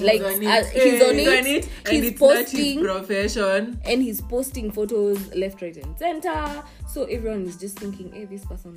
[0.00, 0.46] like on it.
[0.46, 3.78] uh, he's Eh, on he's it, on it, he's posting, profession.
[3.84, 6.64] and he's posting photos left, right, and center.
[6.92, 8.76] So everyone is just thinking, hey, this person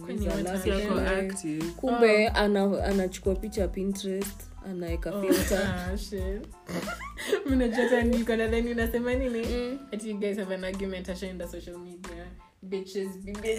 [1.75, 5.97] kumbe ana anachukua picha pinterest anaeka Oh, ah,
[8.71, 9.45] unasema nini?
[9.45, 9.79] Mm.
[9.91, 12.25] ati you guys have an argument ashaenda social media
[12.63, 13.23] bitches.
[13.25, 13.57] Be bitches.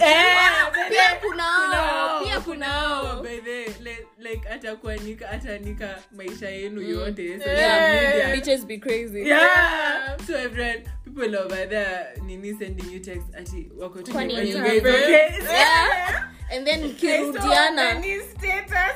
[0.88, 3.22] pia kunao pia kunao.
[3.22, 3.40] By
[3.80, 7.38] like, like atakuanika atanika maisha yenu yote.
[7.38, 8.10] Social Yeah.
[8.12, 9.22] media bitches be crazy.
[9.28, 10.16] Yeah.
[10.26, 15.38] So everyone people over there nini sending you text ati wako tu you guys okay?
[15.42, 16.28] Yeah.
[16.52, 17.90] and then mkirudiana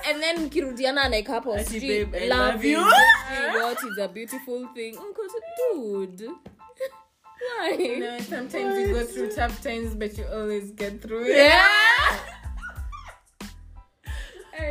[0.05, 2.78] and then mkirudiana anaeka hapo Ati, sijui, babe, I love love you.
[2.80, 3.78] is what?
[3.84, 4.98] Is a beautiful thing.
[5.74, 6.30] Dude
[7.59, 7.97] why?
[7.99, 11.36] No sometimes you go through tough times but you always get through it.
[11.36, 12.18] Yeah.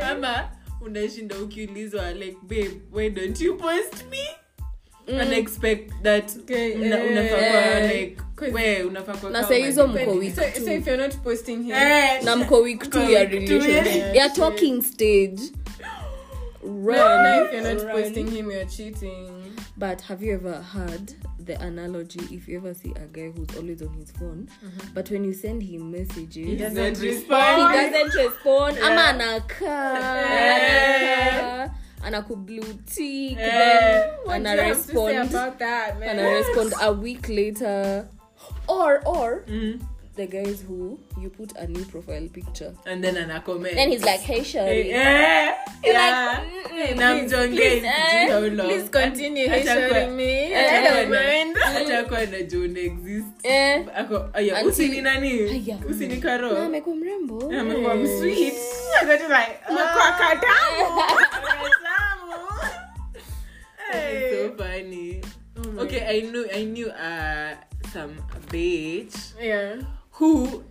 [0.00, 0.50] Mama,
[0.80, 4.18] unashinda ukiulizwa like babe why don't you post me?
[5.08, 8.22] And expect that Okay, una, yeah, unafaa kwa eh, like
[8.54, 10.64] we unafaa kwa na kama hizo mko week so, two.
[10.64, 14.16] so if you're not posting him Eh, na mko week two ya relationship yeah.
[14.16, 15.40] ya talking stage.
[16.62, 18.02] Run, no, no, if you're not run.
[18.02, 19.31] posting him you're cheating
[19.82, 23.82] But have you ever heard the analogy if you ever see a guy who's always
[23.82, 24.48] on his phone,
[24.94, 27.74] but when you send him messages, He he doesn't respond.
[27.74, 28.86] doesn't respond, Yeah.
[28.86, 31.74] ama anakaa, anakaa,
[32.04, 36.02] anakublue tick, then what ana do you have respond, man?
[36.10, 38.06] ana respond a week later,
[38.68, 39.80] or or Mm.
[40.16, 43.74] The guys who you put a new profile picture, and then ana comment.
[43.74, 45.54] Then he's like, "Hey, Eh, shawty." eh, yeah.
[45.82, 48.68] like, Eh, na mjongei please, eh, sijui how long.
[48.68, 51.56] please continue Hata- hey, hata kwa- showing me Eh, I don't hata- mind.
[51.56, 53.26] Hata kwa anajua una exist.
[53.42, 55.30] Eh, ako aya Until- usini nani?
[55.50, 55.78] Aya.
[55.90, 57.50] usini na karo amekuwa mrembo.
[57.60, 58.00] amekuwa Eh.
[58.00, 58.54] msweet
[59.02, 61.02] Ako tu like Umekuwa katamu.
[63.94, 65.20] It's so funny.
[65.56, 67.52] Oh my okay i knew i knew uh
[67.92, 68.14] some
[68.50, 69.14] bitch.
[69.42, 69.76] Yeah
[70.18, 70.62] who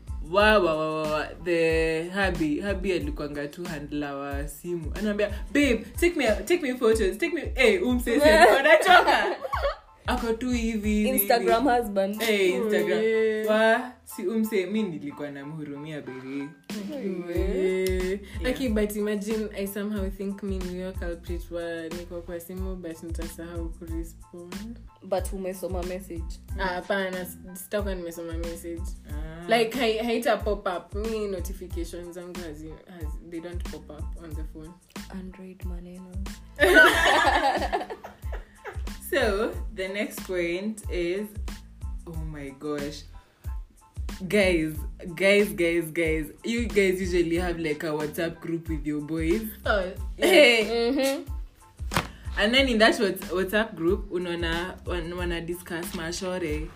[1.44, 4.92] the habi habi alikwanga tu handla wa simu.
[4.96, 8.30] Anaambia babe take me take me photos take me eh umsese
[8.60, 9.26] anachoka
[10.08, 12.22] ako tu hivi Instagram husband.
[12.22, 13.00] eh instagram.
[13.00, 16.50] Oh, wa si umse mi nilikuwa namhurumia beri
[17.34, 18.20] Eh,
[18.70, 24.80] but imagine i somehow think mi niyo culprit wa niko kwa simu but nitasahau kurespond.
[25.04, 26.40] But umesoma message.
[26.60, 28.82] Ah, hapana sitakuwa nimesoma message.
[29.10, 29.48] Ah.
[29.58, 30.96] like hai- haita pop up.
[30.96, 32.40] Mi notification zangu
[33.30, 34.72] they don't pop up on the phone.
[35.10, 36.12] Android maneno
[39.12, 41.28] So the next point is
[42.08, 43.04] oh my gosh.
[44.28, 44.76] Guys,
[45.16, 46.26] guys, guys, guys.
[46.44, 49.44] You guys usually have like a WhatsApp group with your boys.
[49.66, 49.80] oh
[50.20, 50.28] eh.
[50.28, 50.92] Hey.
[50.92, 51.34] mm-hmm.
[52.38, 56.70] And then in that WhatsApp group, unaona wan- wana discuss mashore.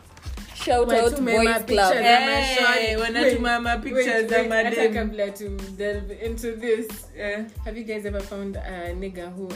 [0.55, 4.93] shout out boys mapicha club Hey, wanatuma ma pictures za madem.
[4.93, 7.45] kabla to delve into this Yeah.
[7.63, 9.49] have you guys ever found a nigga who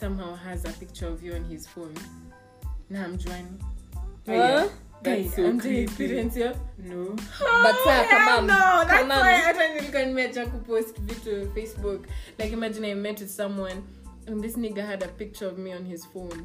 [0.00, 1.94] somehow has a picture of you on his phone
[2.90, 3.48] na hamjuani
[4.28, 4.68] Oh, yeah.
[5.02, 6.36] That's so experience?
[6.36, 7.16] No.
[7.64, 12.06] but saa kama no, that's kama why hata nilikuwa nimeacha kupost vitu facebook
[12.38, 13.82] like imagine i met with someone
[14.26, 16.44] and this nigga had a picture of me on his phone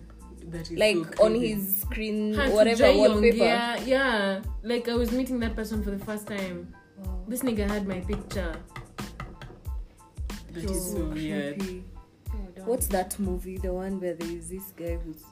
[0.72, 3.88] like so on his screen Hatujai whatever wallpaper ongea.
[3.88, 6.66] yeah like i was meeting that person for the first time
[7.06, 7.26] Wow.
[7.30, 8.56] this nigga had my picture
[10.53, 11.84] That is so weird.
[12.66, 13.57] What's that movie?
[13.57, 15.24] The one where there is this guy who's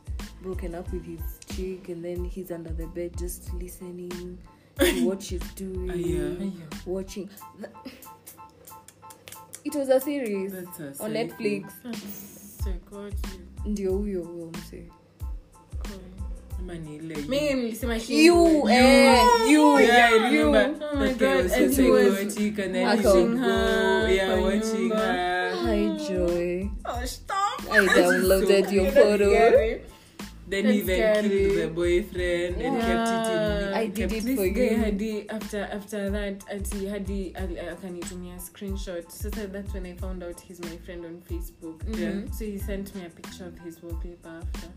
[0.42, 1.22] broken up with his
[1.56, 4.38] chick and then he's under the bed just listening
[4.78, 6.50] to what she's doing Ah, yeah.
[6.86, 7.30] watching.
[9.66, 11.72] It was a series That's a on netflix.
[12.64, 13.40] Psychotic.
[13.66, 14.90] ndio huyo huyo mse
[16.64, 19.20] Ama ni ile mi nilisema you eh
[19.52, 20.86] you Yeah, I you remember.
[20.92, 23.14] Oh my that guy God, so and he was and then Ako.
[23.14, 25.56] go, yeah, watching her.
[25.64, 29.80] hi joy oh stop i downloaded your photo
[30.50, 31.30] Then he That's even scary.
[31.30, 33.74] killed the boyfriend and kept it in.
[33.74, 34.78] I did kept it this for guy you.
[34.84, 40.40] hadi after after that ati hadi al- akanitumia screenshot sasa that's when i found out
[40.48, 42.28] he's my friend on facebook Yeah.
[42.32, 44.68] so he sent me a picture of his wallpaper after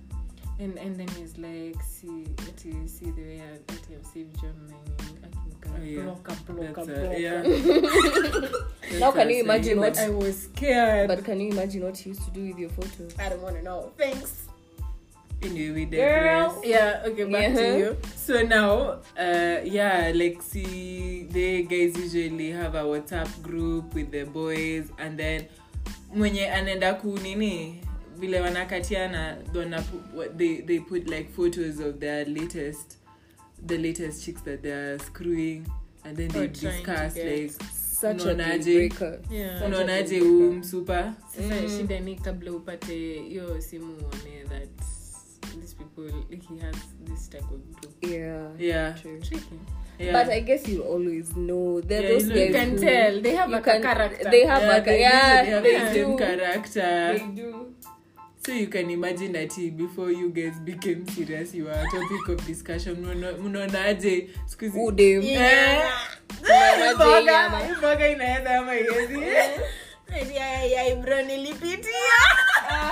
[0.59, 4.83] and and then he's like see ati see the way I- i've saved my name
[5.69, 6.03] Oh, yeah.
[6.03, 8.99] block blocker That's a, block yeah.
[9.01, 12.25] Now can you imagine what i was scared but can you imagine what you used
[12.25, 14.45] to do with your photo i don't want to know thanks
[15.43, 15.99] anyway we Girl.
[15.99, 17.55] digress Yeah, okay, back Yeah.
[17.57, 17.97] to you.
[18.17, 24.25] so now uh yeah like see the guys usually have a whatsapp group with the
[24.25, 25.45] boys and then
[26.15, 27.81] mwenye anaenda kunini
[28.19, 29.85] vile wanakatiana wana
[30.37, 32.99] they, they put like photos of their latest
[33.67, 35.63] the latest chicks that they're screwing
[36.05, 37.51] and then they Or trying to discuss like
[38.01, 38.65] such a Unaonaje?
[38.65, 39.19] deal.
[39.31, 39.59] Yeah.
[39.59, 40.59] Such a unaonaje deal huu breaker.
[40.59, 42.05] msupa Sasa Mm.
[42.05, 42.95] ni kabla upate
[43.29, 44.69] hiyo simu uone that
[45.61, 48.05] these people he has this type of group.
[48.13, 49.21] yeah yeah true.
[49.21, 49.55] Tricky.
[49.99, 51.81] yeah But I guess you always know.
[51.83, 53.23] There Yeah, are those you know- guys You can who- tell.
[53.23, 54.31] They have a can- character.
[54.31, 56.17] They have yeah, a they, yeah, usually have they the same do.
[56.19, 57.75] character They do.
[58.47, 62.29] So you can imagine that he, before you guys became serious, you were a topic
[62.29, 62.95] of discussion.
[62.97, 65.23] Mnaona- Mnaonaje siku hizi- Who them?
[65.25, 65.83] Eh,
[66.43, 67.59] Mnaonaje mboga, nyama?
[67.59, 69.15] hii mboga inaweza ama iwezi?
[71.03, 71.93] bro nilipitia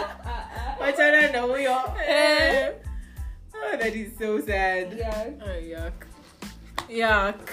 [0.80, 1.76] Wachana na huyo.
[2.08, 2.72] Eh.
[3.54, 4.98] Oh, that is so sad.
[4.98, 5.26] Yeah.
[5.46, 6.06] Oh, yuck.
[6.88, 7.50] Yuck.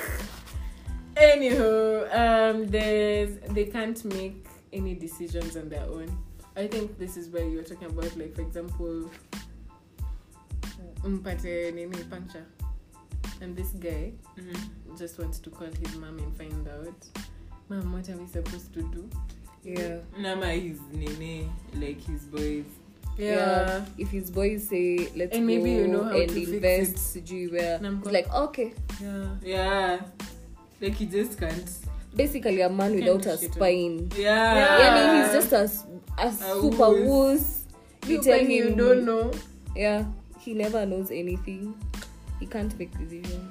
[1.34, 4.36] Anywho, um, there's they can't make
[4.74, 6.10] any decisions on their own.
[6.56, 9.10] I think this is where you're talking about, like, for example,
[11.04, 12.45] mpate nini puncture,
[13.41, 14.97] and this guy Mhm.
[14.97, 16.93] just wants to call his mom and find out,
[17.70, 19.10] mom, what are we supposed to do?
[19.64, 19.99] Yeah.
[20.20, 22.66] Nama his nini, like his boys.
[23.18, 23.86] Yeah.
[23.97, 27.24] If his boys say let's And maybe go you know how and to invest it.
[27.26, 28.74] sijui where it's like okay.
[29.02, 29.28] Yeah.
[29.43, 30.02] Yeah.
[30.82, 31.70] Like he just can't.
[32.16, 33.54] Basically a man Kind without a shit.
[33.54, 34.10] spine.
[34.18, 34.56] Yeah.
[34.56, 34.80] Yeah.
[34.80, 35.86] Yani he's just a, s-
[36.18, 37.07] a A super wuss.
[37.07, 37.66] wuss.
[38.07, 39.32] You You tell when you don't know.
[39.76, 40.05] Yeah.
[40.39, 41.76] He never knows anything.
[42.39, 43.47] He can't make decisions.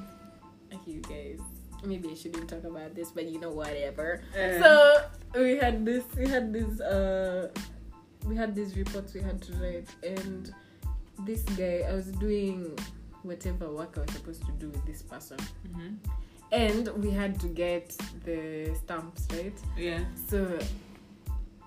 [0.73, 1.41] Okay, you guys.
[1.85, 4.23] Maybe I shouldn't talk about this, but you know whatever.
[4.35, 7.49] Uh, so we had this we had this uh
[8.27, 10.53] we had these reports we had to write and
[11.25, 12.77] this guy i was doing
[13.23, 15.37] whatever work i was supposed to do with this person
[15.69, 15.97] mhm.
[16.53, 20.01] and we had to get the stamps right Yeah.
[20.29, 20.59] so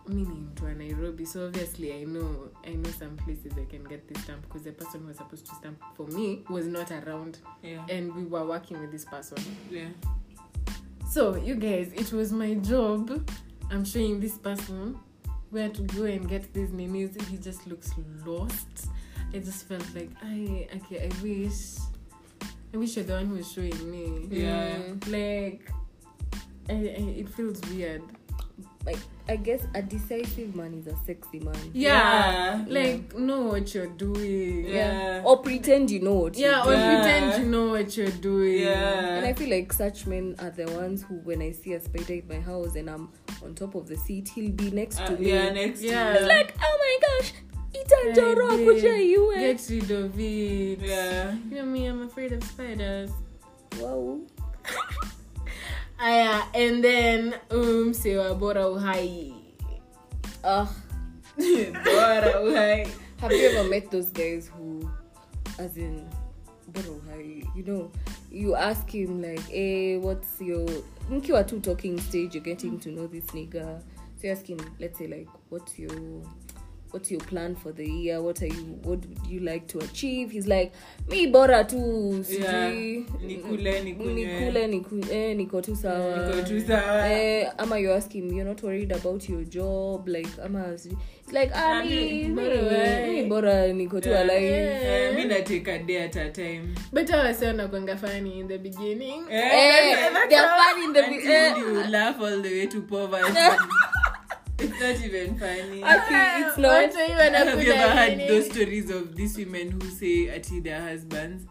[0.08, 4.22] meaning to nairobi so obviously i know i know some places i can get this
[4.24, 7.86] stamp because the person who was supposed to stamp for me was not around Yeah.
[7.90, 9.38] and we were working with this person
[9.72, 9.88] Yeah.
[11.10, 13.30] So, you guys, it was my job.
[13.70, 14.98] I'm showing this person
[15.52, 17.22] where to go and get these ninis.
[17.30, 17.92] He just looks
[18.26, 18.88] lost.
[19.32, 21.76] I just felt like, I okay, I wish,
[22.74, 24.28] I wish you're the one who was showing me.
[24.32, 24.76] Yeah.
[25.08, 25.70] Like,
[26.68, 28.02] I, I, it feels weird.
[28.86, 28.98] Like
[29.30, 31.56] I guess a decisive man is a sexy man.
[31.74, 31.94] Yeah.
[31.94, 32.66] Yeah.
[32.68, 34.68] Like, know what you're doing.
[34.68, 35.22] Yeah.
[35.24, 36.80] Or pretend you know what Yeah, you're or doing.
[36.82, 37.02] Yeah.
[37.02, 38.62] pretend you know what you're doing.
[38.64, 41.80] Yeah, And I feel like such men are the ones who, when I see a
[41.80, 43.10] spider in my house and I'm
[43.42, 45.30] on top of the seat, he'll be next Uh, to me.
[45.32, 46.20] yeah, next Yeah.
[46.20, 46.26] to.
[46.26, 47.34] Like, oh my gosh,
[47.74, 49.40] ita Hey, njoro babe, akuja.
[49.40, 50.80] Get rid of it.
[50.82, 51.34] Yeah.
[51.50, 53.12] You know me, I'm afraid of spiders.
[53.80, 54.20] Wow.
[56.04, 59.34] Aya, and then um sewa bora uhai.
[60.44, 60.68] Ah,
[61.38, 62.88] Bora uhai.
[63.22, 64.92] have you ever met those guys who,
[65.58, 66.06] as in,
[66.68, 67.90] bro, hi, you know,
[68.30, 70.68] you ask him like, hey, what's your,
[71.10, 73.82] mkiwa tu talking stage, you're getting to know this nigga.
[74.20, 75.90] So you ask him, let's say like, what's your,
[76.94, 78.22] what's your plan for the year?
[78.22, 80.32] What are you, what would you like to achieve?
[80.32, 80.72] He's like,
[81.10, 82.70] mi bora tu, Yeah.
[83.22, 86.18] Nikule, nikule, niku, eh, niko tu sawa.
[86.18, 87.08] Niko tu sawa.
[87.10, 91.34] Eh, ama you ask him you're not worried about your job like ama sijui- it's
[91.34, 95.36] like ah, Ah, mi, mi- mi, bora, niko tu alive Eh, mi na
[95.68, 96.76] a day at a time.
[96.92, 97.34] But I
[97.68, 99.26] kwanga funny in the beginning.
[99.30, 101.58] Eh, Eh, they're fun in the until eh.
[101.58, 103.34] you laugh all the way to poverty.
[104.60, 105.84] it's not even funny.
[105.84, 110.60] Okay, it's not Have you ever heard those stories of these women who say ati
[110.60, 111.46] their husbands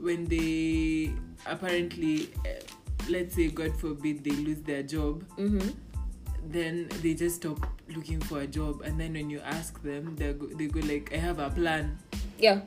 [0.00, 1.12] when they
[1.46, 2.60] apparently, uh,
[3.08, 5.68] let's say, God forbid, they lose their job, mm-hmm.
[6.48, 10.32] then they just stop looking for a job, and then when you ask them, they
[10.32, 11.98] go, they go like, "I have a plan.
[12.38, 12.60] yeah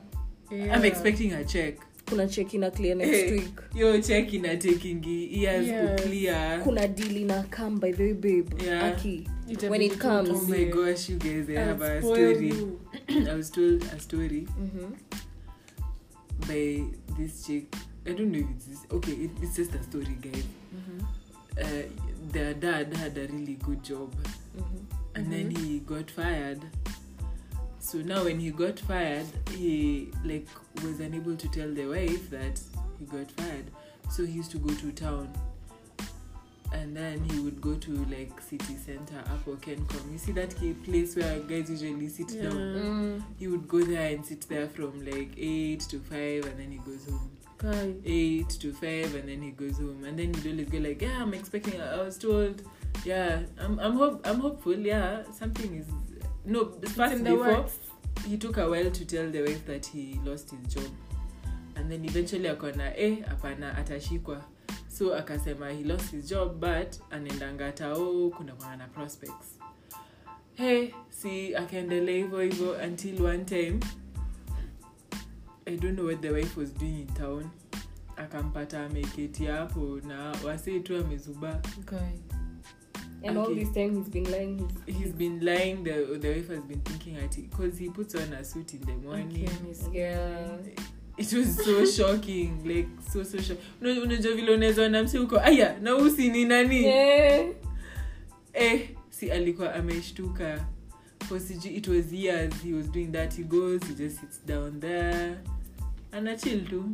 [0.50, 0.74] Yeah.
[0.76, 5.02] I'm expecting a check." kuna check ina clear next Hey, week Yo, check ina taking
[5.02, 6.00] years Yes.
[6.00, 6.60] to clear.
[6.62, 8.92] kuna deal ina come by the way babe Yeah.
[8.92, 9.26] aki
[9.68, 10.28] when it comes.
[10.30, 10.72] Oh my utulie.
[10.72, 11.48] gosh, you guys!
[11.50, 13.28] I have a I'll spoil story.
[13.30, 14.96] I was told a story Mhm.
[16.40, 16.84] by
[17.18, 17.74] this chick.
[18.06, 18.86] I don't know if it's this.
[18.92, 20.44] Okay, it, it's just a story, guys.
[20.74, 21.06] Mhm.
[21.60, 21.88] Uh,
[22.32, 24.14] their dad had a really good job,
[24.56, 24.84] Mhm.
[25.14, 26.62] and then he got fired.
[27.78, 30.48] So now, when he got fired, he like
[30.82, 32.60] was unable to tell the wife that
[32.98, 33.70] he got fired.
[34.10, 35.28] So he used to go to town
[36.74, 40.12] and then he would go to like city center Apple Kencom.
[40.12, 40.54] You see that
[40.84, 42.42] place where guys usually sit Yeah.
[42.44, 42.56] down.
[42.56, 43.22] Mm.
[43.38, 46.78] He would go there and sit there from like eight to five, and then he
[46.78, 47.30] goes home.
[47.58, 47.94] Guy.
[48.04, 50.04] Eight to five, and then he goes home.
[50.04, 51.80] And then he'd always go like, "Yeah, I'm expecting.
[51.80, 52.62] I was told.
[53.04, 53.78] Yeah, I'm.
[53.78, 54.26] I'm hope.
[54.26, 54.74] I'm hopeful.
[54.76, 55.86] Yeah, something is.
[56.44, 56.64] No,
[56.94, 57.78] first in the before works.
[58.26, 60.90] he took a while to tell the wife that he lost his job
[61.76, 64.42] and then eventually akona eh hapana atashikwa
[64.98, 69.58] so akasema he lost his job but anaendanga tao kuna na prospects
[70.54, 73.80] hey si akaendelea hivyo hivyo until one time
[75.66, 77.44] i don't know what the wife was doing in town
[78.16, 82.34] akampata ameketi hapo na wasii tu amezuba Guy.
[83.26, 84.68] And all this time he's been lying.
[84.86, 88.14] He's, he's been lying the, the wife has been thinking at it because he puts
[88.14, 89.48] on a suit in the morning
[89.88, 90.58] Okay, yeah.
[91.18, 95.40] It was so shocking like so so shock Una- unajua vile unaweza ona msi huko
[95.40, 97.46] aya na usi ni nani Yeah.
[98.52, 100.66] eh si alikuwa ameshtuka
[101.28, 104.80] for sijui it was years he was doing that he goes he just sits down
[104.80, 105.34] there
[106.12, 106.84] anachil tu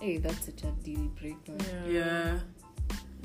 [0.00, 1.54] Hey, that's such a deal breaker.
[1.72, 1.92] Yeah.
[1.94, 2.40] yeah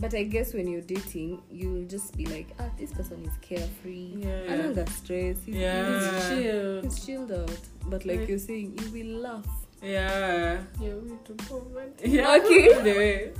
[0.02, 4.10] But I guess when you're dating, you'll just be like, ah, this person is carefree.
[4.20, 4.54] Yeah.
[4.54, 5.38] I don't got stress.
[5.46, 5.88] He's, Yeah.
[5.88, 6.82] He's chill.
[6.82, 7.60] he's chilled out.
[7.90, 9.65] But like Like- you're saying, you will laugh.
[9.86, 12.10] Yeah Yeah, we to poverty.
[12.10, 12.74] yeah Okay.
[12.84, 13.32] the way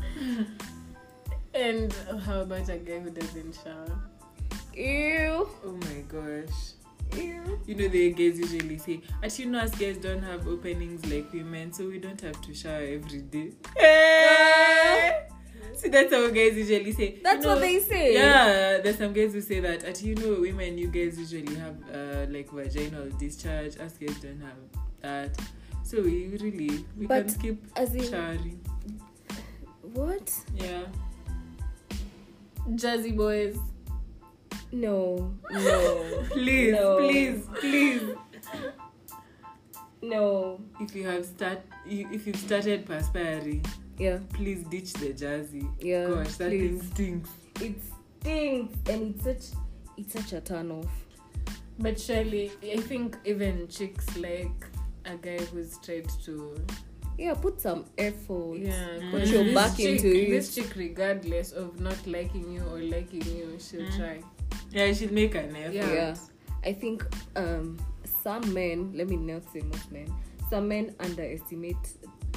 [1.54, 1.94] And
[2.26, 3.98] how about a guy who doesn't shower?
[4.76, 5.48] Ew.
[5.66, 6.74] oh my gosh
[7.16, 7.60] Ew.
[7.66, 11.32] you know the guys usually say but you know us guys don't have openings like
[11.32, 15.28] women so we don't have to shower every day Hey!
[15.76, 18.14] see that's how guys usually say That's You what they say.
[18.16, 21.76] yeah there's some guys who say that at you know women you guys usually have
[21.94, 24.58] uh, like vaginal discharge us guys don't have
[25.02, 25.38] that
[25.86, 28.60] so we really we But can skip As in, showering
[29.94, 30.34] what?
[30.56, 30.82] yeah
[32.74, 33.56] Jersey boys.
[34.72, 35.32] No.
[35.52, 36.24] No.
[36.32, 36.98] please No.
[36.98, 38.02] please please
[40.02, 40.60] no.
[40.80, 43.64] if you have start if you've started perspiring
[44.00, 44.18] Yeah.
[44.34, 45.68] please ditch the jersey.
[45.80, 46.08] Yeah.
[46.10, 46.82] gosh that please.
[46.82, 47.30] thing stinks
[47.62, 47.76] It
[48.20, 49.60] stinks, and it's such
[49.98, 50.92] it's such a turn off.
[51.78, 54.66] But surely, I think even chicks like
[55.06, 56.56] a guy who's tried to.
[57.18, 58.58] Yeah, put some effort.
[58.58, 59.00] Yeah.
[59.00, 60.30] 'cause Put your this back chick, into it.
[60.32, 63.98] This chick, regardless of not liking you or liking you, she'll Mm.
[63.98, 64.20] try.
[64.72, 65.94] yeah she'll make an effort Yeah.
[65.94, 66.16] Yeah.
[66.66, 67.78] I think um
[68.24, 70.08] some men, let me not say most men,
[70.50, 71.86] some men underestimate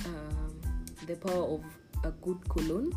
[0.06, 0.60] um
[1.06, 1.62] the power of
[2.04, 2.92] a good cologne,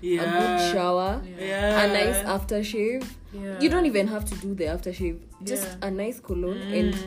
[0.00, 3.04] yeah a good shower, yeah a nice aftershave.
[3.32, 3.60] Yeah.
[3.60, 5.18] You don't even have to do the aftershave.
[5.44, 5.88] Just Yeah.
[5.88, 6.78] a nice cologne Mm.
[6.80, 6.98] and uh,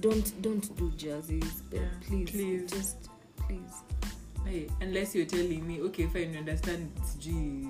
[0.00, 1.62] don't don't do jerseys.
[1.72, 1.88] Uh, Yeah.
[2.06, 2.70] Please, Please.
[2.70, 3.08] just
[3.46, 3.74] please.
[4.44, 7.68] Hey, unless you're telling me okay fine you understand it's G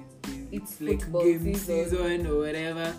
[0.53, 1.85] It's it's like game season.
[1.91, 2.27] season.
[2.27, 2.95] or whatever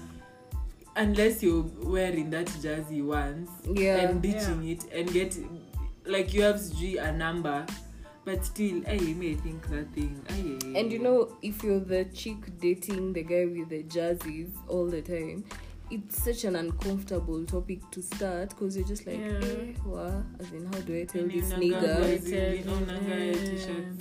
[0.96, 3.98] unless you're wearing that jersey once Yeah.
[4.10, 5.38] and ditching it and get
[6.06, 7.66] like you have G a number
[8.26, 10.78] but still I may think that thing aye.
[10.78, 15.02] And you know, if you're the chick dating the guy with the jerseys all the
[15.02, 15.46] time,
[15.92, 19.40] it's such an uncomfortable topic to start because you're just like, Yeah.
[19.42, 20.24] eh, what?
[20.40, 22.20] As in, how do I tell this nigga?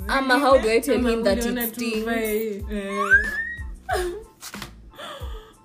[0.08, 2.64] Ama, how do I tell him that it stinks?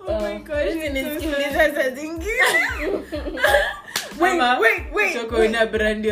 [0.06, 3.04] Oh my Uh, gosh Nisikiliza saa zingine.
[4.20, 4.36] Wa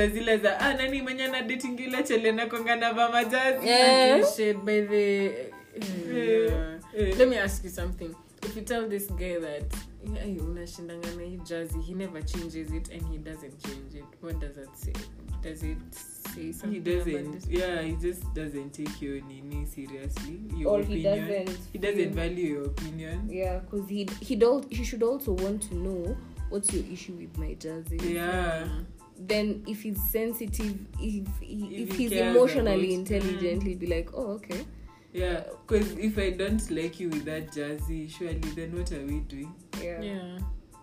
[0.07, 1.41] zile za ah, nani mwenye na
[2.03, 2.32] chele
[3.66, 4.18] Yeah.
[4.66, 5.32] By the.
[6.14, 6.80] Yeah.
[7.18, 8.16] Let me ask you something.
[8.43, 9.64] If you tell this guy that
[10.15, 14.05] yeah, you unashindanga na hii jersey, he never changes it and he doesn't change it.
[14.21, 14.93] What does that say?
[15.43, 15.77] Does it
[16.33, 16.71] say something?
[16.71, 21.59] he doesn't yeah he just doesn't take your nini seriously your Or he opinion doesn't.
[21.73, 25.75] he doesn't value your opinion Yeah, because he he don't he should also want to
[25.75, 26.17] know
[26.49, 28.13] what's your issue with my jersey.
[28.13, 28.67] yeah
[29.27, 33.87] Then if he's sensitive, if he, If if, he he's emotionally about- intelligent, he'd be
[33.87, 34.65] like, oh okay.
[35.14, 39.20] Yeah because if i don't like you with that jersey surely then what are we
[39.22, 40.01] doing Yeah.
[40.01, 40.38] Yeah.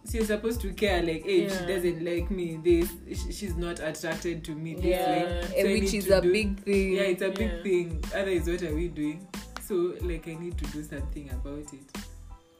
[0.05, 3.57] so you're supposed to care like hey if she doesn't like me this sh- she's
[3.57, 6.93] not attracted to me this Yeah, way So which is a do- big thing.
[6.93, 9.27] yeah it's a big thing otherwise what are we doing
[9.67, 11.89] so like i need to do something about it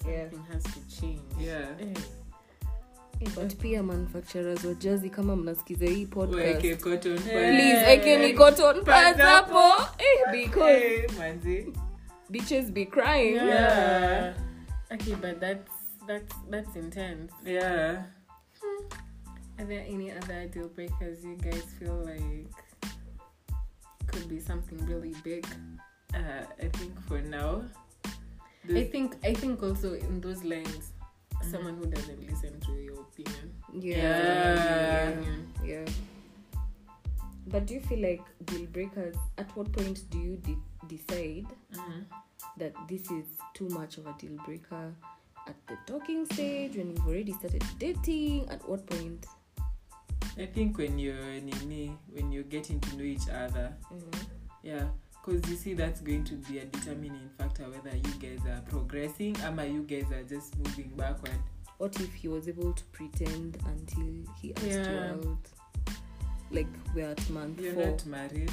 [0.07, 0.31] yeah.
[0.31, 1.21] Something has to change.
[1.39, 1.95] yeah Eh.
[3.35, 7.25] But pia manufacturers wa jersey kama mnasikiza hii podcast weke cotton pads.
[7.31, 9.63] please ekeni cotton pads hapo
[10.33, 11.73] because Hey, manzi.
[12.31, 13.49] bitches be crying Yeah.
[13.49, 14.35] Yeah.
[14.95, 15.71] Okay, but that's
[16.07, 17.33] that's that's intense.
[17.47, 18.03] yeah
[19.59, 22.49] Are there any other deal breakers you guys feel like
[24.07, 25.47] could be something really big?
[26.15, 27.63] uh, i think for now
[28.77, 30.93] I think I think also in those lines,
[31.43, 33.53] someone who doesn't listen to your opinion.
[33.73, 35.15] Yeah.
[35.21, 35.25] yeah.
[35.65, 35.85] Yeah.
[37.47, 39.17] But do you feel like deal breakers?
[39.39, 40.59] At what point do you de-
[40.97, 42.05] decide Mhm.
[42.59, 44.95] that this is too much of a deal breaker?
[45.47, 49.27] At the talking stage, when you've already started dating, at what point?
[50.37, 54.27] I think when you're nini, when you're getting to know each other, Mhm.
[54.63, 54.89] yeah,
[55.29, 59.37] because you see that's going to be a determining factor whether you guys are progressing
[59.59, 61.39] or you guys are just moving backward.
[61.79, 64.93] What if he was able to pretend until he asked Yeah.
[64.93, 65.39] you out?
[66.51, 67.87] Like we're at month You're four.
[67.87, 68.51] not married.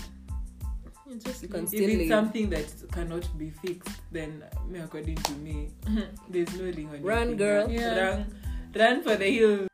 [1.07, 2.09] You just You can if it's live.
[2.09, 5.69] something that cannot be fixed, then me according to me,
[6.29, 7.37] there's no ring on your Run, finger.
[7.65, 7.71] girl.
[7.71, 7.97] Yeah.
[7.99, 8.35] Run,
[8.75, 9.67] run for the hills.